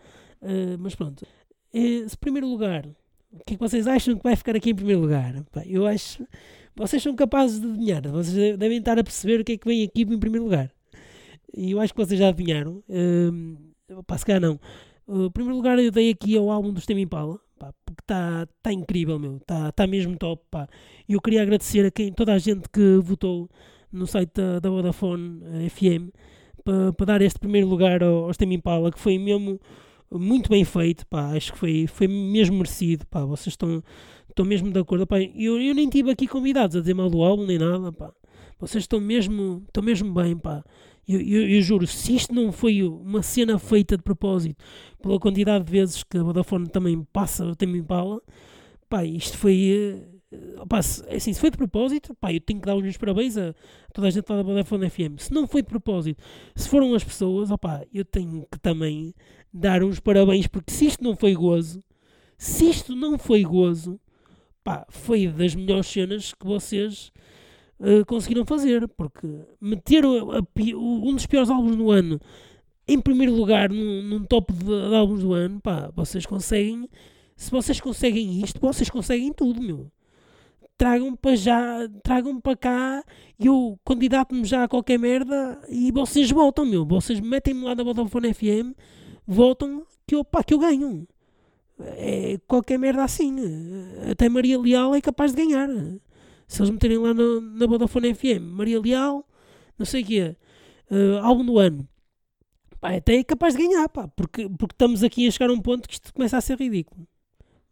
[0.78, 1.26] mas pronto,
[1.70, 2.86] esse primeiro lugar,
[3.32, 5.34] o que é que vocês acham que vai ficar aqui em primeiro lugar?
[5.66, 6.26] eu acho.
[6.74, 9.84] Vocês são capazes de adivinhar, vocês devem estar a perceber o que é que vem
[9.84, 10.70] aqui em primeiro lugar.
[11.54, 12.82] E eu acho que vocês já adivinharam.
[12.88, 14.58] Uh, pá, se calhar não.
[15.06, 18.72] Uh, primeiro lugar eu dei aqui ao álbum do Stem Impala, pá, porque está tá
[18.72, 19.36] incrível, meu.
[19.36, 20.66] Está tá mesmo top, pá.
[21.08, 23.50] E eu queria agradecer a quem, toda a gente que votou
[23.92, 26.08] no site da, da Vodafone eh, FM
[26.64, 29.60] para pa dar este primeiro lugar ao, ao Stem Impala, que foi mesmo
[30.10, 31.30] muito bem feito, pá.
[31.36, 33.24] Acho que foi, foi mesmo merecido, pá.
[33.24, 33.82] Vocês estão,
[34.32, 35.20] estão mesmo de acordo, pá.
[35.20, 38.12] Eu, eu nem tive aqui convidados a dizer mal do álbum nem nada, pá.
[38.58, 40.64] Vocês estão mesmo, estão mesmo bem, pá.
[41.06, 44.62] Eu, eu, eu, juro, se isto não foi uma cena feita de propósito,
[45.02, 48.20] pela quantidade de vezes que a Vodafone também passa o Tema Impala,
[48.88, 50.00] pá, isto foi.
[50.32, 52.82] Uh, pá, se, é assim, se foi de propósito, pá, eu tenho que dar os
[52.82, 53.54] meus parabéns a
[53.92, 55.18] toda a gente lá da Vodafone FM.
[55.18, 56.22] Se não foi de propósito,
[56.54, 59.12] se foram as pessoas, opá, eu tenho que também
[59.52, 61.82] dar uns parabéns, porque se isto não foi gozo,
[62.38, 64.00] se isto não foi gozo,
[64.62, 67.12] pá, foi das melhores cenas que vocês
[67.80, 69.26] uh, conseguiram fazer, porque
[69.60, 72.20] meter a, a, um dos piores álbuns do ano
[72.86, 76.88] em primeiro lugar num, num top de, de, álbuns do ano, pá, vocês conseguem.
[77.36, 79.90] Se vocês conseguem isto, vocês conseguem tudo, meu.
[80.76, 83.04] Tragam para já, tragam para cá
[83.38, 86.84] e eu candidato-me já a qualquer merda e vocês voltam, meu.
[86.84, 88.74] Vocês metem-me lá da Vodafone FM,
[89.26, 91.06] voltam que eu, pá, que eu ganho.
[91.80, 93.36] É qualquer merda assim.
[94.10, 95.68] Até Maria Leal é capaz de ganhar
[96.52, 99.26] se eles meterem lá no, na Vodafone FM, Maria Leal,
[99.78, 100.36] não sei o quê,
[100.90, 101.88] uh, álbum do ano,
[102.78, 105.60] pá, até é capaz de ganhar, pá, porque, porque estamos aqui a chegar a um
[105.62, 107.08] ponto que isto começa a ser ridículo.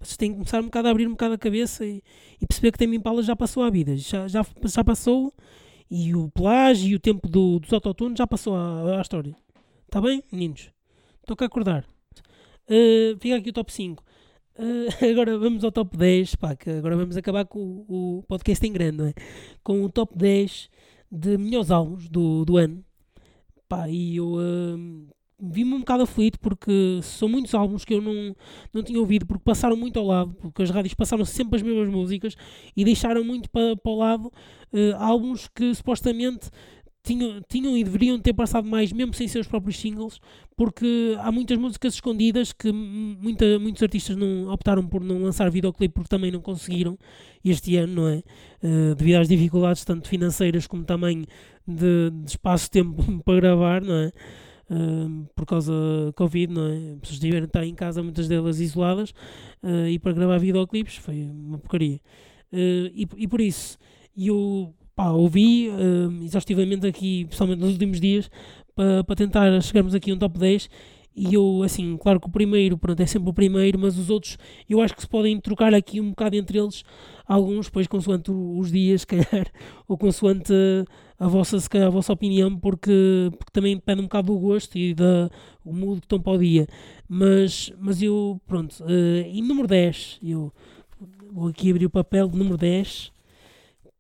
[0.00, 2.02] Vocês têm que começar um bocado a abrir um bocado a cabeça e,
[2.40, 5.30] e perceber que tem Impala já passou a vida, já, já, já passou
[5.90, 9.36] e o plágio e o tempo do, dos autotunes já passou à história.
[9.84, 10.70] Está bem, meninos?
[11.20, 11.84] Estou a acordar.
[12.70, 14.04] Uh, fica aqui o top 5.
[14.56, 18.64] Uh, agora vamos ao top 10, pá, que agora vamos acabar com o, o podcast
[18.64, 19.14] em grande, não é?
[19.64, 20.70] Com o top 10
[21.10, 22.84] de melhores álbuns do, do ano.
[23.68, 25.08] Pá, e eu uh,
[25.40, 28.36] vi-me um bocado aflito porque são muitos álbuns que eu não,
[28.72, 31.88] não tinha ouvido porque passaram muito ao lado, porque as rádios passaram sempre as mesmas
[31.88, 32.36] músicas
[32.76, 36.50] e deixaram muito para, para o lado uh, álbuns que supostamente
[37.02, 40.20] tinham, tinham e deveriam ter passado mais, mesmo sem ser os próprios singles,
[40.56, 45.94] porque há muitas músicas escondidas que muita, muitos artistas não optaram por não lançar videoclipe
[45.94, 46.98] porque também não conseguiram
[47.44, 48.22] este ano, não é?
[48.62, 51.24] Uh, devido às dificuldades tanto financeiras como também
[51.66, 54.12] de, de espaço-tempo para gravar, não é?
[54.70, 55.72] Uh, por causa
[56.06, 56.92] da Covid, não é?
[56.92, 59.10] As pessoas tiveram estar em casa, muitas delas isoladas,
[59.62, 62.00] uh, e para gravar videoclipes foi uma porcaria.
[62.52, 63.78] E, e por isso,
[64.16, 68.30] eu pá, ouvi uh, exaustivamente aqui, principalmente nos últimos dias,
[68.76, 70.68] para pa tentar chegarmos aqui a um top 10.
[71.16, 74.38] E eu, assim, claro que o primeiro, pronto, é sempre o primeiro, mas os outros
[74.68, 76.84] eu acho que se podem trocar aqui um bocado entre eles,
[77.26, 79.46] alguns, pois consoante os dias, se calhar,
[79.88, 80.52] ou consoante
[81.18, 84.78] a vossa, se calhar, a vossa opinião, porque, porque também depende um bocado do gosto
[84.78, 85.30] e da,
[85.64, 86.66] o mood que estão para o dia.
[87.08, 90.52] Mas, mas eu, pronto, uh, em número 10, eu
[91.32, 93.12] vou aqui abrir o papel de número 10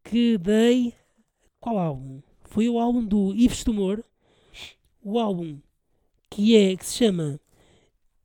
[0.04, 0.94] que dei.
[1.60, 2.20] Qual álbum?
[2.44, 4.02] Foi o álbum do Yves Tumor,
[5.02, 5.58] o álbum
[6.30, 7.40] que é que se chama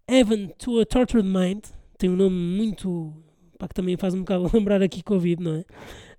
[0.08, 1.66] Heaven to a Tortured Mind.
[1.98, 3.14] Tem um nome muito.
[3.58, 5.66] Pá, que também faz um bocado lembrar aqui Covid, não é?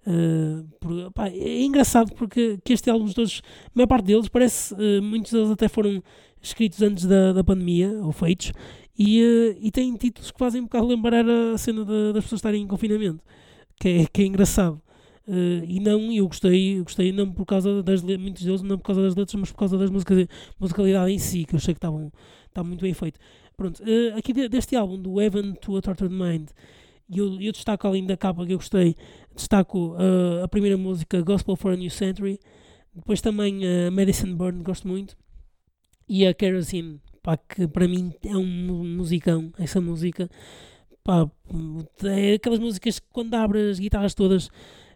[0.06, 4.72] Uh, por, pá, é engraçado porque que este álbum todos, a maior parte deles, parece,
[4.74, 6.02] uh, muitos deles até foram
[6.40, 8.52] escritos antes da, da pandemia, ou feitos,
[8.96, 12.38] e, uh, e têm títulos que fazem um bocado lembrar a cena de, das pessoas
[12.38, 13.20] estarem em confinamento,
[13.80, 14.80] que é, que é engraçado.
[15.26, 18.84] Uh, e não, eu gostei, eu gostei não por causa das muitos deles, não por
[18.84, 21.78] causa das letras, mas por causa das músicas, musicalidade em si, que eu achei que
[21.78, 22.12] estavam
[22.46, 23.18] estava muito bem feito.
[23.56, 26.50] Pronto, uh, aqui deste álbum, do Heaven to a Tortured Mind,
[27.12, 28.94] eu, eu destaco além da capa que eu gostei,
[29.34, 32.38] destaco uh, a primeira música, Gospel for a New Century,
[32.94, 35.16] depois também a Medicine Burn, gosto muito,
[36.08, 40.30] e a Kerosene, pá, que para mim é um musicão, essa música,
[41.02, 41.28] pá,
[42.04, 44.48] é aquelas músicas que quando abre as guitarras todas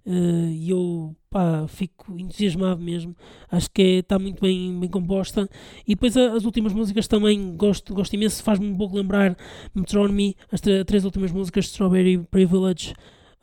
[0.06, 3.16] e eu pá, fico entusiasmado mesmo.
[3.50, 5.48] Acho que está é, muito bem, bem composta.
[5.86, 8.42] E depois as últimas músicas também gosto, gosto imenso.
[8.42, 9.36] Faz-me um pouco lembrar
[9.74, 12.94] Metronomy, as três últimas músicas: Strawberry Privilege,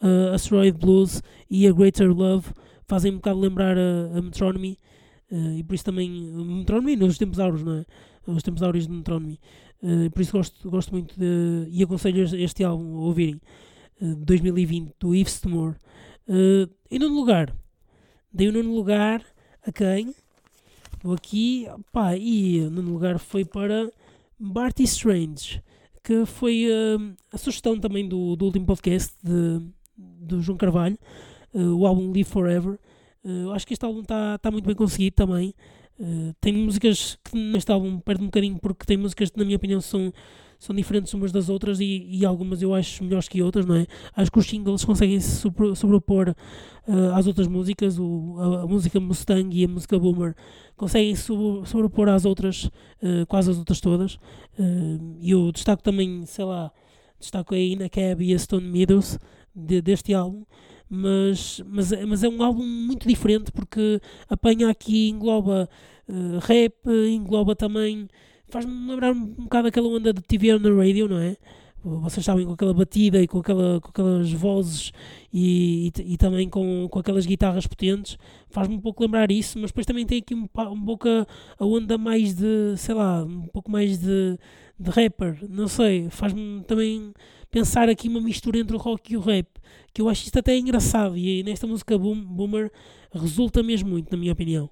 [0.02, 2.50] uh, Asteroid Blues e A Greater Love.
[2.88, 4.78] Fazem um bocado lembrar a, a Metronomy.
[5.32, 7.86] Uh, e por isso também Metronomy nos tempos áureos, não é?
[8.28, 9.40] Os tempos áureos de Metronomy.
[9.82, 13.40] Uh, por isso gosto, gosto muito de, e aconselho este álbum a ouvirem.
[14.02, 15.76] Uh, 2020 do Yves Tumor.
[16.28, 17.56] Uh, em nono lugar,
[18.34, 19.24] dei o nono lugar
[19.66, 20.14] a quem?
[21.02, 23.90] Vou aqui, pá, e o nono lugar foi para
[24.40, 25.64] Barty Strange,
[26.04, 29.62] que foi uh, a sugestão também do, do último podcast de,
[29.96, 30.98] do João Carvalho,
[31.54, 32.80] uh, o álbum Live Forever.
[33.24, 35.54] Uh, acho que este álbum está tá muito bem conseguido também.
[36.40, 39.82] tem músicas que neste álbum perde um bocadinho porque tem músicas que, na minha opinião,
[39.82, 40.14] são,
[40.60, 43.88] são diferentes umas das outras e, e algumas eu acho melhores que outras, não é?
[44.16, 46.36] Acho que os singles conseguem se sobrepor
[46.88, 50.36] uh, às outras músicas, o, a, a, música Mustang e a música Boomer
[50.76, 51.32] conseguem se
[51.66, 54.16] sobrepor às outras, uh, quase as outras todas.
[54.58, 56.72] Uh, e eu destaco também, sei lá,
[57.20, 59.20] destaco a Ina Cab e a Stone Meadows
[59.56, 60.44] de, deste álbum
[60.90, 65.70] mas, mas, mas é um álbum muito diferente porque apanha aqui, engloba
[66.08, 66.76] uh, rap,
[67.10, 68.08] engloba também.
[68.50, 71.38] Faz-me lembrar um, um bocado aquela onda de TV on the radio, não é?
[71.84, 74.92] Vocês sabem, com aquela batida e com, aquela, com aquelas vozes
[75.32, 78.18] e, e, e também com, com aquelas guitarras potentes,
[78.50, 81.26] faz-me um pouco lembrar isso, mas depois também tem aqui um, um pouco a,
[81.58, 84.38] a onda mais de, sei lá, um pouco mais de,
[84.78, 87.14] de rapper, não sei, faz-me também
[87.50, 89.48] pensar aqui uma mistura entre o rock e o rap,
[89.94, 92.72] que eu acho isto até engraçado e nesta música Boom, Boomer
[93.14, 94.70] resulta mesmo muito, na minha opinião.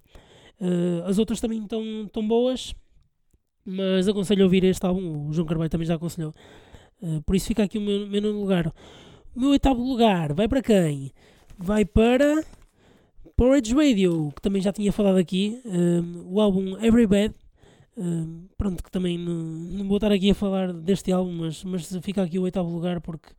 [0.60, 2.74] Uh, as outras também estão tão boas,
[3.66, 6.34] mas aconselho a ouvir este álbum, o João Carvalho também já aconselhou.
[7.02, 8.74] Uh, por isso fica aqui o meu, meu nono lugar.
[9.36, 11.12] O meu oitavo lugar vai para quem?
[11.58, 12.44] Vai para
[13.36, 15.62] Porridge Radio, que também já tinha falado aqui.
[15.66, 17.34] Uh, o álbum Every Bad
[17.98, 21.96] Uh, pronto, que também não, não, vou estar aqui a falar deste álbum, mas, mas
[22.02, 23.30] fica aqui o oitavo lugar porque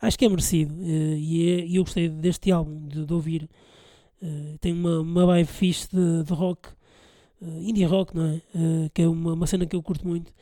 [0.00, 3.50] acho que é merecido uh, e, é, eu gostei deste álbum, de, de ouvir.
[4.22, 6.68] Uh, tem uma, uma vibe fixe de, de rock,
[7.42, 8.40] indie rock, não é?
[8.92, 10.32] que é uma, uma cena que eu curto muito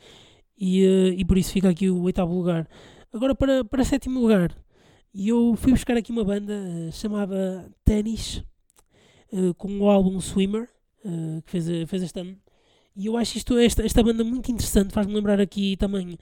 [0.57, 0.85] e,
[1.17, 2.67] e por isso fica aqui o oitavo lugar.
[3.11, 4.55] Agora para, para sétimo lugar,
[5.13, 6.53] eu fui buscar aqui uma banda
[6.91, 8.43] chamada Tennis
[9.57, 10.69] com o álbum Swimmer
[11.45, 12.37] que fez, fez este ano
[12.95, 16.17] e eu acho isto, esta, esta banda muito interessante, faz-me lembrar aqui também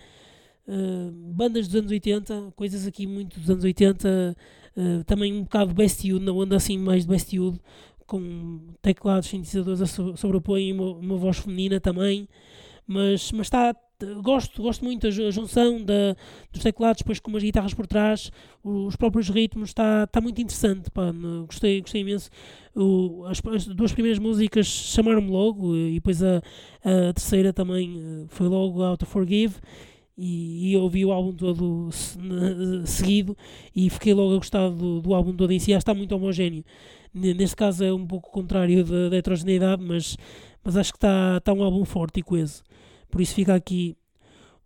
[0.67, 4.37] uh, bandas dos anos 80, coisas aqui muito dos anos 80,
[4.77, 7.59] uh, também um bocado Bestiude, na onda assim mais de Bestiude,
[8.11, 12.27] com teclados, sintetizadores a sobrepõem uma, uma voz feminina também,
[12.85, 13.73] mas, mas está,
[14.21, 16.13] gosto, gosto muito da junção da,
[16.51, 18.29] dos teclados depois com umas guitarras por trás,
[18.61, 21.13] os próprios ritmos, está, está muito interessante, pá,
[21.45, 22.29] gostei, gostei imenso.
[22.75, 26.39] O, as, as, duas primeiras músicas chamaram-me logo e depois a,
[26.83, 29.55] a terceira também eh, foi logo Out to Forgive
[30.17, 31.89] e, e ouvi o álbum todo
[32.85, 33.37] seguido
[33.73, 36.65] e fiquei logo a gostar do, do álbum todo em si, está muito homogéneo.
[37.13, 40.17] Neste caso é um pouco o contrário da, da heterogeneidade, mas,
[40.63, 42.63] mas acho que está, está um álbum forte e coeso.
[43.09, 43.97] Por isso fica aqui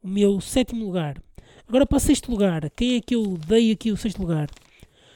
[0.03, 1.21] o meu sétimo lugar.
[1.67, 4.47] Agora para sexto lugar, quem é que eu dei aqui o sexto lugar?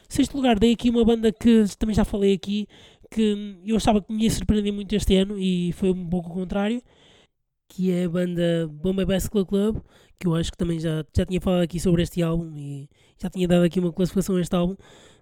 [0.08, 2.68] Sexto lugar, dei aqui uma banda que também já falei aqui,
[3.12, 6.34] que eu achava que me ia surpreender muito este ano e foi um pouco o
[6.34, 6.82] contrário,
[7.68, 9.78] que é a banda Bombay Bicycle Club,
[10.20, 12.90] que eu acho que também já, já tinha falado aqui sobre este álbum e
[13.22, 14.76] já tinha dado aqui uma classificação a este álbum,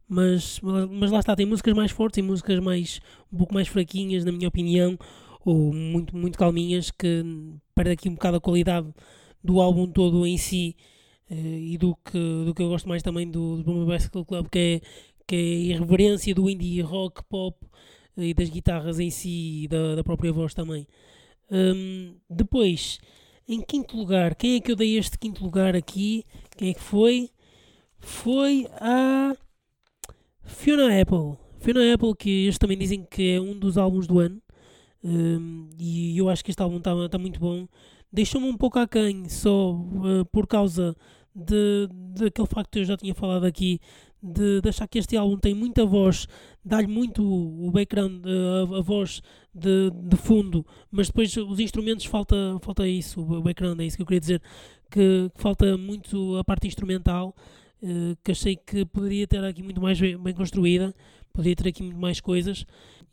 [0.08, 4.24] mas, mas lá está, tem músicas mais fortes e músicas mais, um pouco mais fraquinhas,
[4.24, 4.98] na minha opinião,
[5.43, 7.24] ou muito, muito calminhas, que
[7.76, 8.88] perde aqui um bocado a qualidade
[9.43, 10.76] do álbum todo em si
[11.30, 14.48] uh, e do que, do que eu gosto mais também do, do Bombay Bicycle Club,
[14.50, 14.82] que é,
[15.28, 17.58] que é a irreverência do indie rock, pop
[18.15, 20.88] uh, e das guitarras em si e da, da própria voz também.
[21.52, 23.00] Um, depois,
[23.48, 26.26] em quinto lugar, quem é que eu dei este quinto lugar aqui?
[26.58, 27.30] Quem é que foi?
[28.00, 29.36] Foi a
[30.47, 31.38] Fiona Apple.
[31.60, 34.41] Fiona Apple, que eles também dizem que é um dos álbuns do ano.
[35.03, 37.67] Um, e eu acho que este álbum está tá muito bom.
[38.12, 40.95] Deixou-me um pouco aquém, só uh, por causa
[41.36, 41.88] de,
[42.19, 43.79] daquele facto que eu já tinha falado aqui,
[44.23, 46.27] de, de achar que este álbum tem muita voz,
[46.65, 49.21] dá-lhe muito o background, uh, a, a, voz
[49.53, 54.01] de, de fundo, mas depois os instrumentos falta, falta isso, o background, é isso que
[54.01, 54.41] eu queria dizer,
[54.89, 57.36] que, que falta muito a parte instrumental,
[58.24, 60.94] que achei que poderia ter aqui muito mais bem, bem construída,
[61.32, 62.66] poderia ter aqui muito mais coisas.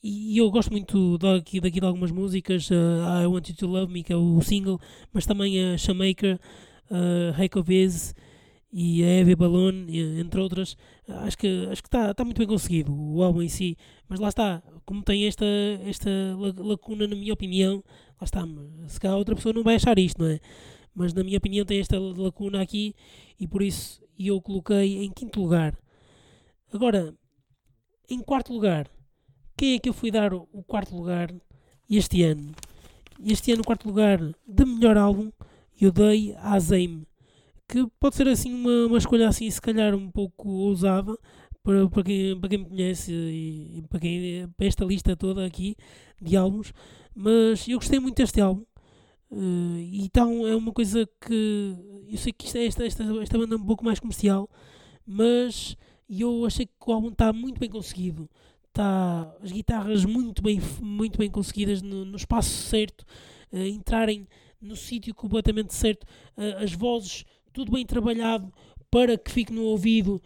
[0.02, 3.90] E eu gosto muito daqui, daqui de algumas músicas, uh, I Want You to Love
[3.90, 4.78] Me, que é o single,
[5.12, 6.38] mas também a Shamaker,
[6.90, 8.14] uh, Heck of Is
[8.70, 10.76] e a Heavy Balloon, entre outras.
[11.08, 14.28] Acho que acho que está tá muito bem conseguido o álbum em si, mas lá
[14.28, 15.46] está, como tem esta,
[15.86, 16.10] esta
[16.58, 17.82] lacuna, na minha opinião,
[18.20, 18.46] lá está,
[18.88, 20.38] se calhar outra pessoa não vai achar isto, não é?
[20.94, 22.94] Mas na minha opinião tem esta lacuna aqui
[23.40, 25.76] e por isso eu coloquei em quinto lugar.
[26.72, 27.14] Agora,
[28.08, 28.88] em quarto lugar,
[29.56, 31.32] quem é que eu fui dar o quarto lugar
[31.88, 32.52] este ano?
[33.24, 35.30] Este ano, o quarto lugar de melhor álbum,
[35.80, 37.06] eu dei a Zame,
[37.68, 41.16] que pode ser assim uma, uma escolha assim, se calhar um pouco ousada
[41.62, 45.76] para, para, quem, para quem me conhece e, para, quem, para esta lista toda aqui
[46.20, 46.72] de álbuns,
[47.14, 48.64] mas eu gostei muito deste álbum.
[49.34, 51.74] Uh, então é uma coisa que
[52.08, 54.48] eu sei que é esta, esta, esta banda é um pouco mais comercial,
[55.04, 55.76] mas
[56.08, 58.30] eu achei que o álbum está muito bem conseguido
[58.68, 63.04] está as guitarras muito bem, muito bem conseguidas no, no espaço certo,
[63.52, 64.28] uh, entrarem
[64.60, 66.04] no sítio completamente certo,
[66.36, 68.52] uh, as vozes, tudo bem trabalhado
[68.88, 70.22] para que fique no ouvido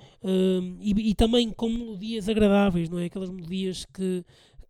[0.82, 3.06] e, e, também com melodias agradáveis, não é?
[3.06, 4.22] Aquelas melodias que,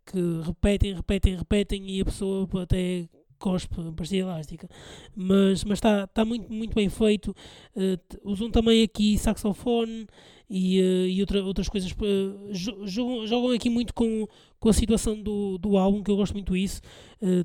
[0.05, 3.09] que repetem, repetem, repetem e a pessoa até
[3.39, 4.69] cospe pastilha elástica.
[5.15, 7.35] Mas está tá muito, muito bem feito.
[7.75, 10.05] Uh, usam também aqui saxofone
[10.49, 11.91] e, uh, e outra, outras coisas.
[11.91, 12.53] Uh,
[12.85, 14.27] jogam, jogam aqui muito com,
[14.59, 16.81] com a situação do, do álbum, que eu gosto muito disso.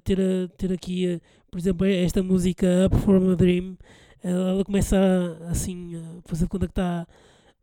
[0.03, 0.19] ter,
[0.59, 1.21] ter aqui,
[1.51, 3.77] por exemplo, esta música Up From a Dream.
[4.23, 7.07] ela começa a, assim a fazer quando é que está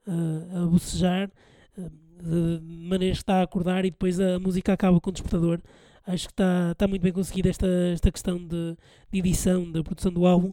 [0.08, 1.30] a bocejar.
[1.78, 5.60] de maneira que está a acordar e depois a música acaba com o despertador
[6.06, 8.78] acho que está tá muito bem conseguida esta, esta questão de,
[9.12, 10.52] de edição, da produção do álbum.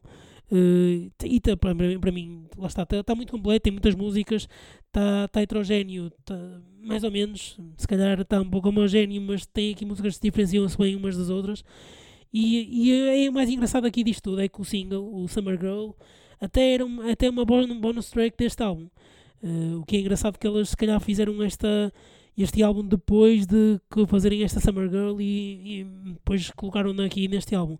[0.50, 4.48] Uh, e tá, para, mim, lá está, está tá muito completo, tem muitas músicas,
[4.86, 6.34] está tá heterogéneo, tá,
[6.82, 10.22] mais ou menos, se calhar está um pouco homogéneo, mas tem aqui músicas que se
[10.22, 11.62] diferenciam-se bem umas das outras.
[12.32, 15.90] E, e é mais engraçado aqui disto tudo é que o single, o Summer Girl,
[16.40, 18.88] até era uma, até uma bonus track deste álbum.
[19.42, 21.92] Uh, o que é engraçado é que elas se calhar fizeram esta
[22.42, 27.76] este álbum depois de fazerem esta Summer Girl e, e depois colocaram-na aqui neste álbum.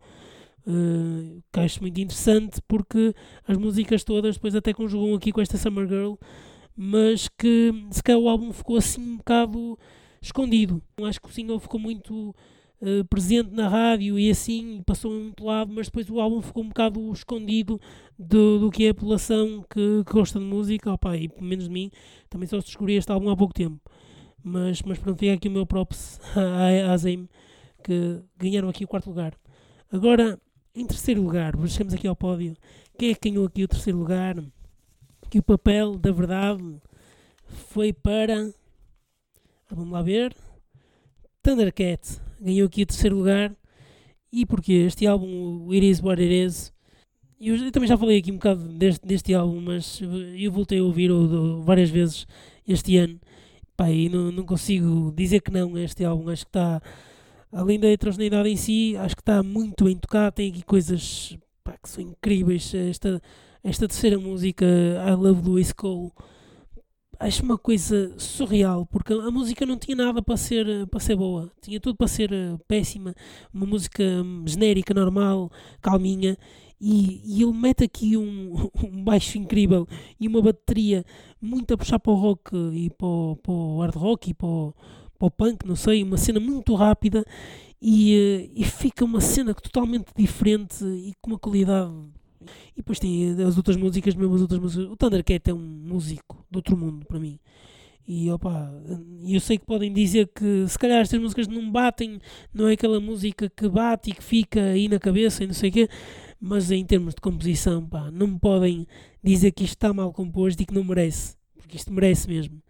[0.66, 3.14] Uh, que acho muito interessante porque
[3.46, 6.14] as músicas todas depois até conjugam aqui com esta Summer Girl,
[6.76, 9.78] mas que se calhar o álbum ficou assim um bocado
[10.20, 10.82] escondido.
[11.02, 12.34] Acho que o single ficou muito
[12.82, 16.68] uh, presente na rádio e assim passou muito lado, mas depois o álbum ficou um
[16.68, 17.80] bocado escondido
[18.18, 21.64] do, do que é a população que, que gosta de música, opa, e pelo menos
[21.64, 21.90] de mim,
[22.28, 23.80] também só descobri este álbum há pouco tempo.
[24.48, 27.28] Mas, mas pronto, fica aqui o meu props à Azem,
[27.84, 29.34] que ganharam aqui o quarto lugar.
[29.92, 30.40] Agora,
[30.74, 32.56] em terceiro lugar, chegamos aqui ao pódio.
[32.98, 34.36] Quem é que ganhou aqui o terceiro lugar?
[35.28, 36.62] Que o papel da verdade
[37.68, 38.50] foi para.
[39.70, 40.34] Vamos lá ver.
[41.42, 43.54] Thundercat ganhou aqui o terceiro lugar.
[44.32, 44.72] E porquê?
[44.72, 46.72] Este álbum, o It Is What It Is.
[47.38, 50.00] Eu, eu também já falei aqui um bocado deste, deste álbum, mas
[50.36, 52.26] eu voltei a ouvir o, várias vezes
[52.66, 53.20] este ano.
[53.78, 56.28] Pá, e não, não consigo dizer que não este álbum.
[56.30, 56.82] Acho que está,
[57.52, 60.34] além da heterogeneidade em si, acho que está muito bem tocado.
[60.34, 62.74] Tem aqui coisas pá, que são incríveis.
[62.74, 63.22] Esta,
[63.62, 66.10] esta terceira música, I Love Louis Cole,
[67.20, 71.48] acho uma coisa surreal, porque a música não tinha nada para ser, para ser boa,
[71.60, 73.14] tinha tudo para ser eh, péssima.
[73.54, 76.36] Uma música hum, genérica, normal, calminha.
[76.80, 79.86] E, e ele mete aqui um, um, baixo incrível
[80.20, 81.04] e uma bateria
[81.40, 84.46] muito a puxar para o rock e para o, para o hard rock e para
[84.46, 84.74] o,
[85.18, 87.24] para o punk, não sei, uma cena muito rápida
[87.82, 91.92] e, eh, e fica uma cena totalmente diferente e com uma qualidade.
[92.74, 94.86] E depois tem as outras músicas, mesmo as outras músicas.
[94.90, 97.38] O Thundercat é um músico de outro mundo para mim.
[98.06, 98.72] E opa,
[99.26, 102.18] eu sei que podem dizer que se calhar estas músicas não batem,
[102.54, 105.68] não é aquela música que bate e que fica aí na cabeça e não sei
[105.68, 105.88] o quê,
[106.40, 108.86] mas em termos de composição, pá, não me podem
[109.22, 112.62] dizer que isto está mal composto e que não merece, porque isto merece mesmo.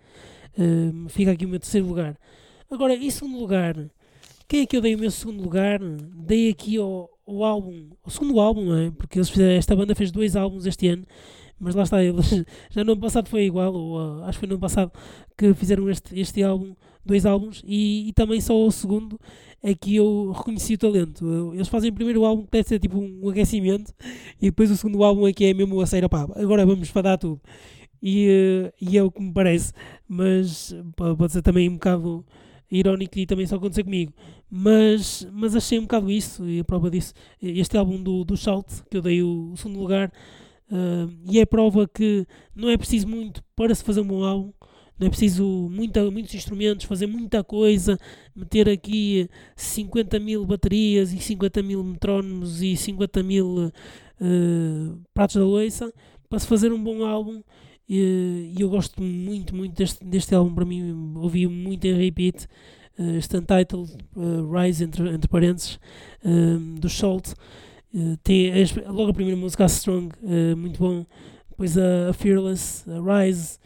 [0.57, 2.19] Uh, fica aqui o meu terceiro lugar.
[2.71, 3.77] Agora, em segundo lugar,
[4.49, 5.79] quem é que eu dei o meu segundo lugar?
[5.81, 8.91] Dei aqui ao, ao álbum, o segundo álbum, é?
[8.91, 11.07] Porque eles fizeram, esta banda fez dois álbuns este ano,
[11.59, 14.49] mas lá está, eles já no ano passado foi igual, ou uh, acho que foi
[14.49, 14.93] no ano passado
[15.37, 19.19] que fizeram este, este álbum, dois álbuns, e, e também só o segundo
[19.63, 21.53] é que eu reconheci o talento.
[21.55, 23.93] Eles fazem primeiro álbum que deve ser tipo um aquecimento
[24.41, 27.19] e depois o segundo álbum é que é mesmo a série, pá, agora vamos fadar
[27.19, 27.41] tudo.
[28.01, 29.73] E, eh, e é o que me parece,
[30.09, 32.25] mas pode ser também um bocado
[32.71, 34.13] irónico e também só acontecer comigo.
[34.51, 38.83] Mas, mas achei um bocado isso, e a prova disso, este álbum do, do Shout,
[38.91, 40.13] que eu dei o, o segundo lugar,
[40.71, 44.53] uh, e é prova que não é preciso muito para se fazer um bom álbum,
[44.99, 47.99] não é preciso muita, muitos instrumentos, fazer muita coisa,
[48.35, 55.45] meter aqui 50 mil baterias e 50 mil metrónomos e 50 mil uh, pratos da
[55.45, 55.93] louça
[56.29, 57.43] para se fazer um bom álbum.
[57.89, 60.55] E eu gosto muito, muito deste, deste álbum.
[60.55, 62.47] Para mim, ouvi muito em repeat.
[62.99, 65.79] Uh, este Untitled uh, Rise, entre, entre parênteses,
[66.81, 67.33] do Salt.
[68.23, 68.53] Tem
[68.87, 70.15] logo a primeira música, a Strong,
[70.57, 71.07] muito bom.
[71.51, 73.59] Depois a, a Fearless, a Rise.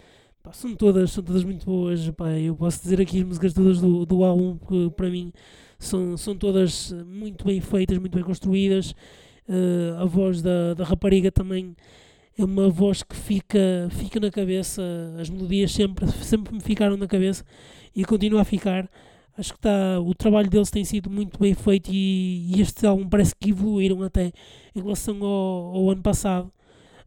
[0.43, 2.09] Pá, são todas, são todas muito boas.
[2.11, 5.33] Pá, eu posso dizer aqui as músicas todas do, do álbum que para mim
[5.79, 8.93] são, são todas muito bem feitas, muito bem construídas.
[9.49, 11.77] Uh, a voz da, da rapariga também
[12.39, 14.83] é uma voz que fica, fica na cabeça.
[15.21, 17.45] As melodias sempre, sempre me ficaram na cabeça
[17.95, 18.89] e continua a ficar.
[19.37, 23.09] Acho que tá, o trabalho deles tem sido muito bem feito e, e este álbum
[23.09, 24.31] parece que evoluíram até
[24.75, 26.53] em relação ao, ao ano passado.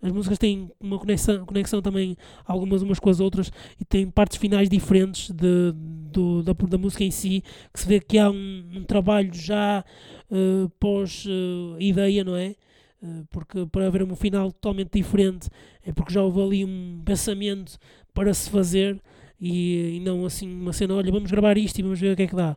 [0.01, 4.37] as músicas têm uma conexão, conexão também algumas umas com as outras e têm partes
[4.37, 8.69] finais diferentes de, do, da, da música em si, que se vê que há um,
[8.75, 9.85] um trabalho já
[10.31, 12.55] uh, pós-ideia, uh, não é?
[13.03, 15.47] Uh, porque para haver um final totalmente diferente
[15.83, 17.77] é porque já houve ali um pensamento
[18.15, 18.99] para se fazer
[19.39, 22.23] e, e não assim uma cena, olha, vamos gravar isto e vamos ver o que
[22.23, 22.55] é que dá.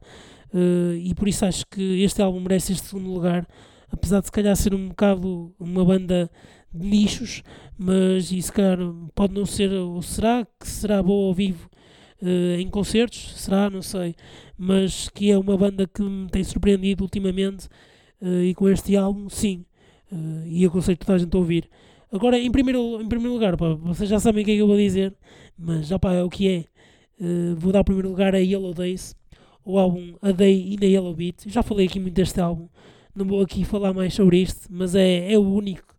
[0.53, 3.47] Uh, e por isso acho que este álbum merece este segundo lugar,
[3.91, 6.31] apesar de se calhar ser um bocado uma banda
[6.73, 7.43] de nichos,
[7.77, 8.79] mas e se calhar
[9.15, 11.69] pode não ser, ou será que será boa ao vivo
[12.23, 13.35] uh, em concertos?
[13.37, 13.69] Será?
[13.69, 14.15] Não sei.
[14.57, 17.67] Mas que é uma banda que me tem surpreendido ultimamente
[18.23, 19.65] uh, e com este álbum, sim.
[20.47, 21.69] E aconselho toda a gente a ouvir.
[22.11, 24.67] Agora, em primeiro, em primeiro lugar, pá, vocês já sabem o que é que eu
[24.67, 25.15] vou dizer,
[25.59, 26.65] mas já pá, é o que é.
[27.57, 29.17] vou dar o primeiro lugar a Yellow Days,
[29.65, 31.43] o álbum A Day in the Yellow Beat.
[31.47, 32.69] Já falei aqui muito deste álbum,
[33.15, 35.95] não vou aqui falar mais sobre isto, mas é, é o único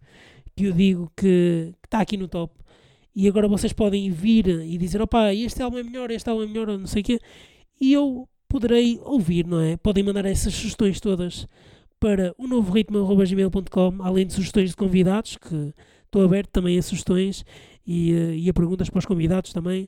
[0.55, 2.53] que eu digo que está aqui no top.
[3.15, 6.47] E agora vocês podem vir e dizer: opá, este álbum é melhor, este álbum é
[6.47, 7.19] melhor, não sei o quê.
[7.81, 9.77] E eu poderei ouvir, não é?
[9.77, 11.47] Podem mandar essas sugestões todas
[11.99, 15.73] para o novo ritmo.gmail.com, além de sugestões de convidados, que
[16.09, 17.45] estou aberto também a sugestões
[17.85, 19.87] e, eh, e a perguntas para os convidados também.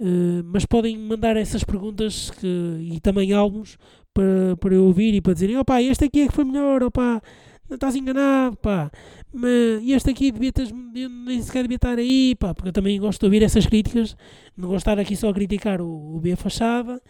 [0.00, 2.46] Uh, mas podem mandar essas perguntas que,
[2.80, 3.76] e também álbuns
[4.12, 7.22] para, para eu ouvir e para dizerem: opá, este aqui é que foi melhor, opá,
[7.68, 8.90] não estás enganado, pá.
[9.32, 13.20] Mas este aqui devia ter, nem sequer devia estar aí, pá, porque eu também gosto
[13.20, 14.16] de ouvir essas críticas,
[14.56, 17.00] não gosto de estar aqui só a criticar o, o B Fachada.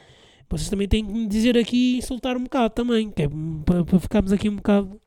[0.51, 3.29] Vocês também têm que me dizer aqui e insultar um bocado também, que é
[3.65, 5.01] para, para ficarmos aqui um bocado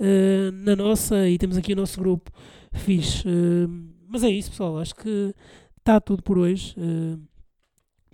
[0.00, 2.32] uh, na nossa e temos aqui o nosso grupo
[2.72, 3.26] fixe.
[3.26, 3.68] Uh,
[4.06, 5.34] mas é isso, pessoal, acho que
[5.78, 6.74] está tudo por hoje.
[6.78, 7.20] Uh,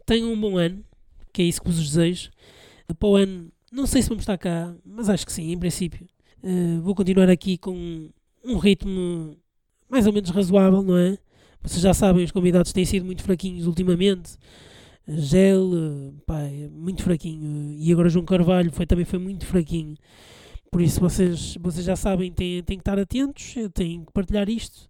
[0.07, 0.85] tenham um bom ano,
[1.33, 2.31] que é isso que vos desejo.
[2.99, 6.07] Para o ano, não sei se vamos estar cá, mas acho que sim, em princípio.
[6.43, 8.11] Uh, vou continuar aqui com
[8.45, 9.37] um ritmo
[9.89, 11.19] mais ou menos razoável, não é?
[11.63, 14.37] Vocês já sabem, os convidados têm sido muito fraquinhos ultimamente.
[15.07, 17.75] Gel, pá, é muito fraquinho.
[17.79, 19.97] E agora João Carvalho foi, também foi muito fraquinho.
[20.75, 24.89] Por isso vocês, vocês já sabem, têm, têm que estar atentos, têm que partilhar isto.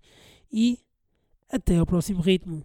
[0.51, 0.78] E
[1.53, 2.64] até ao próximo ritmo.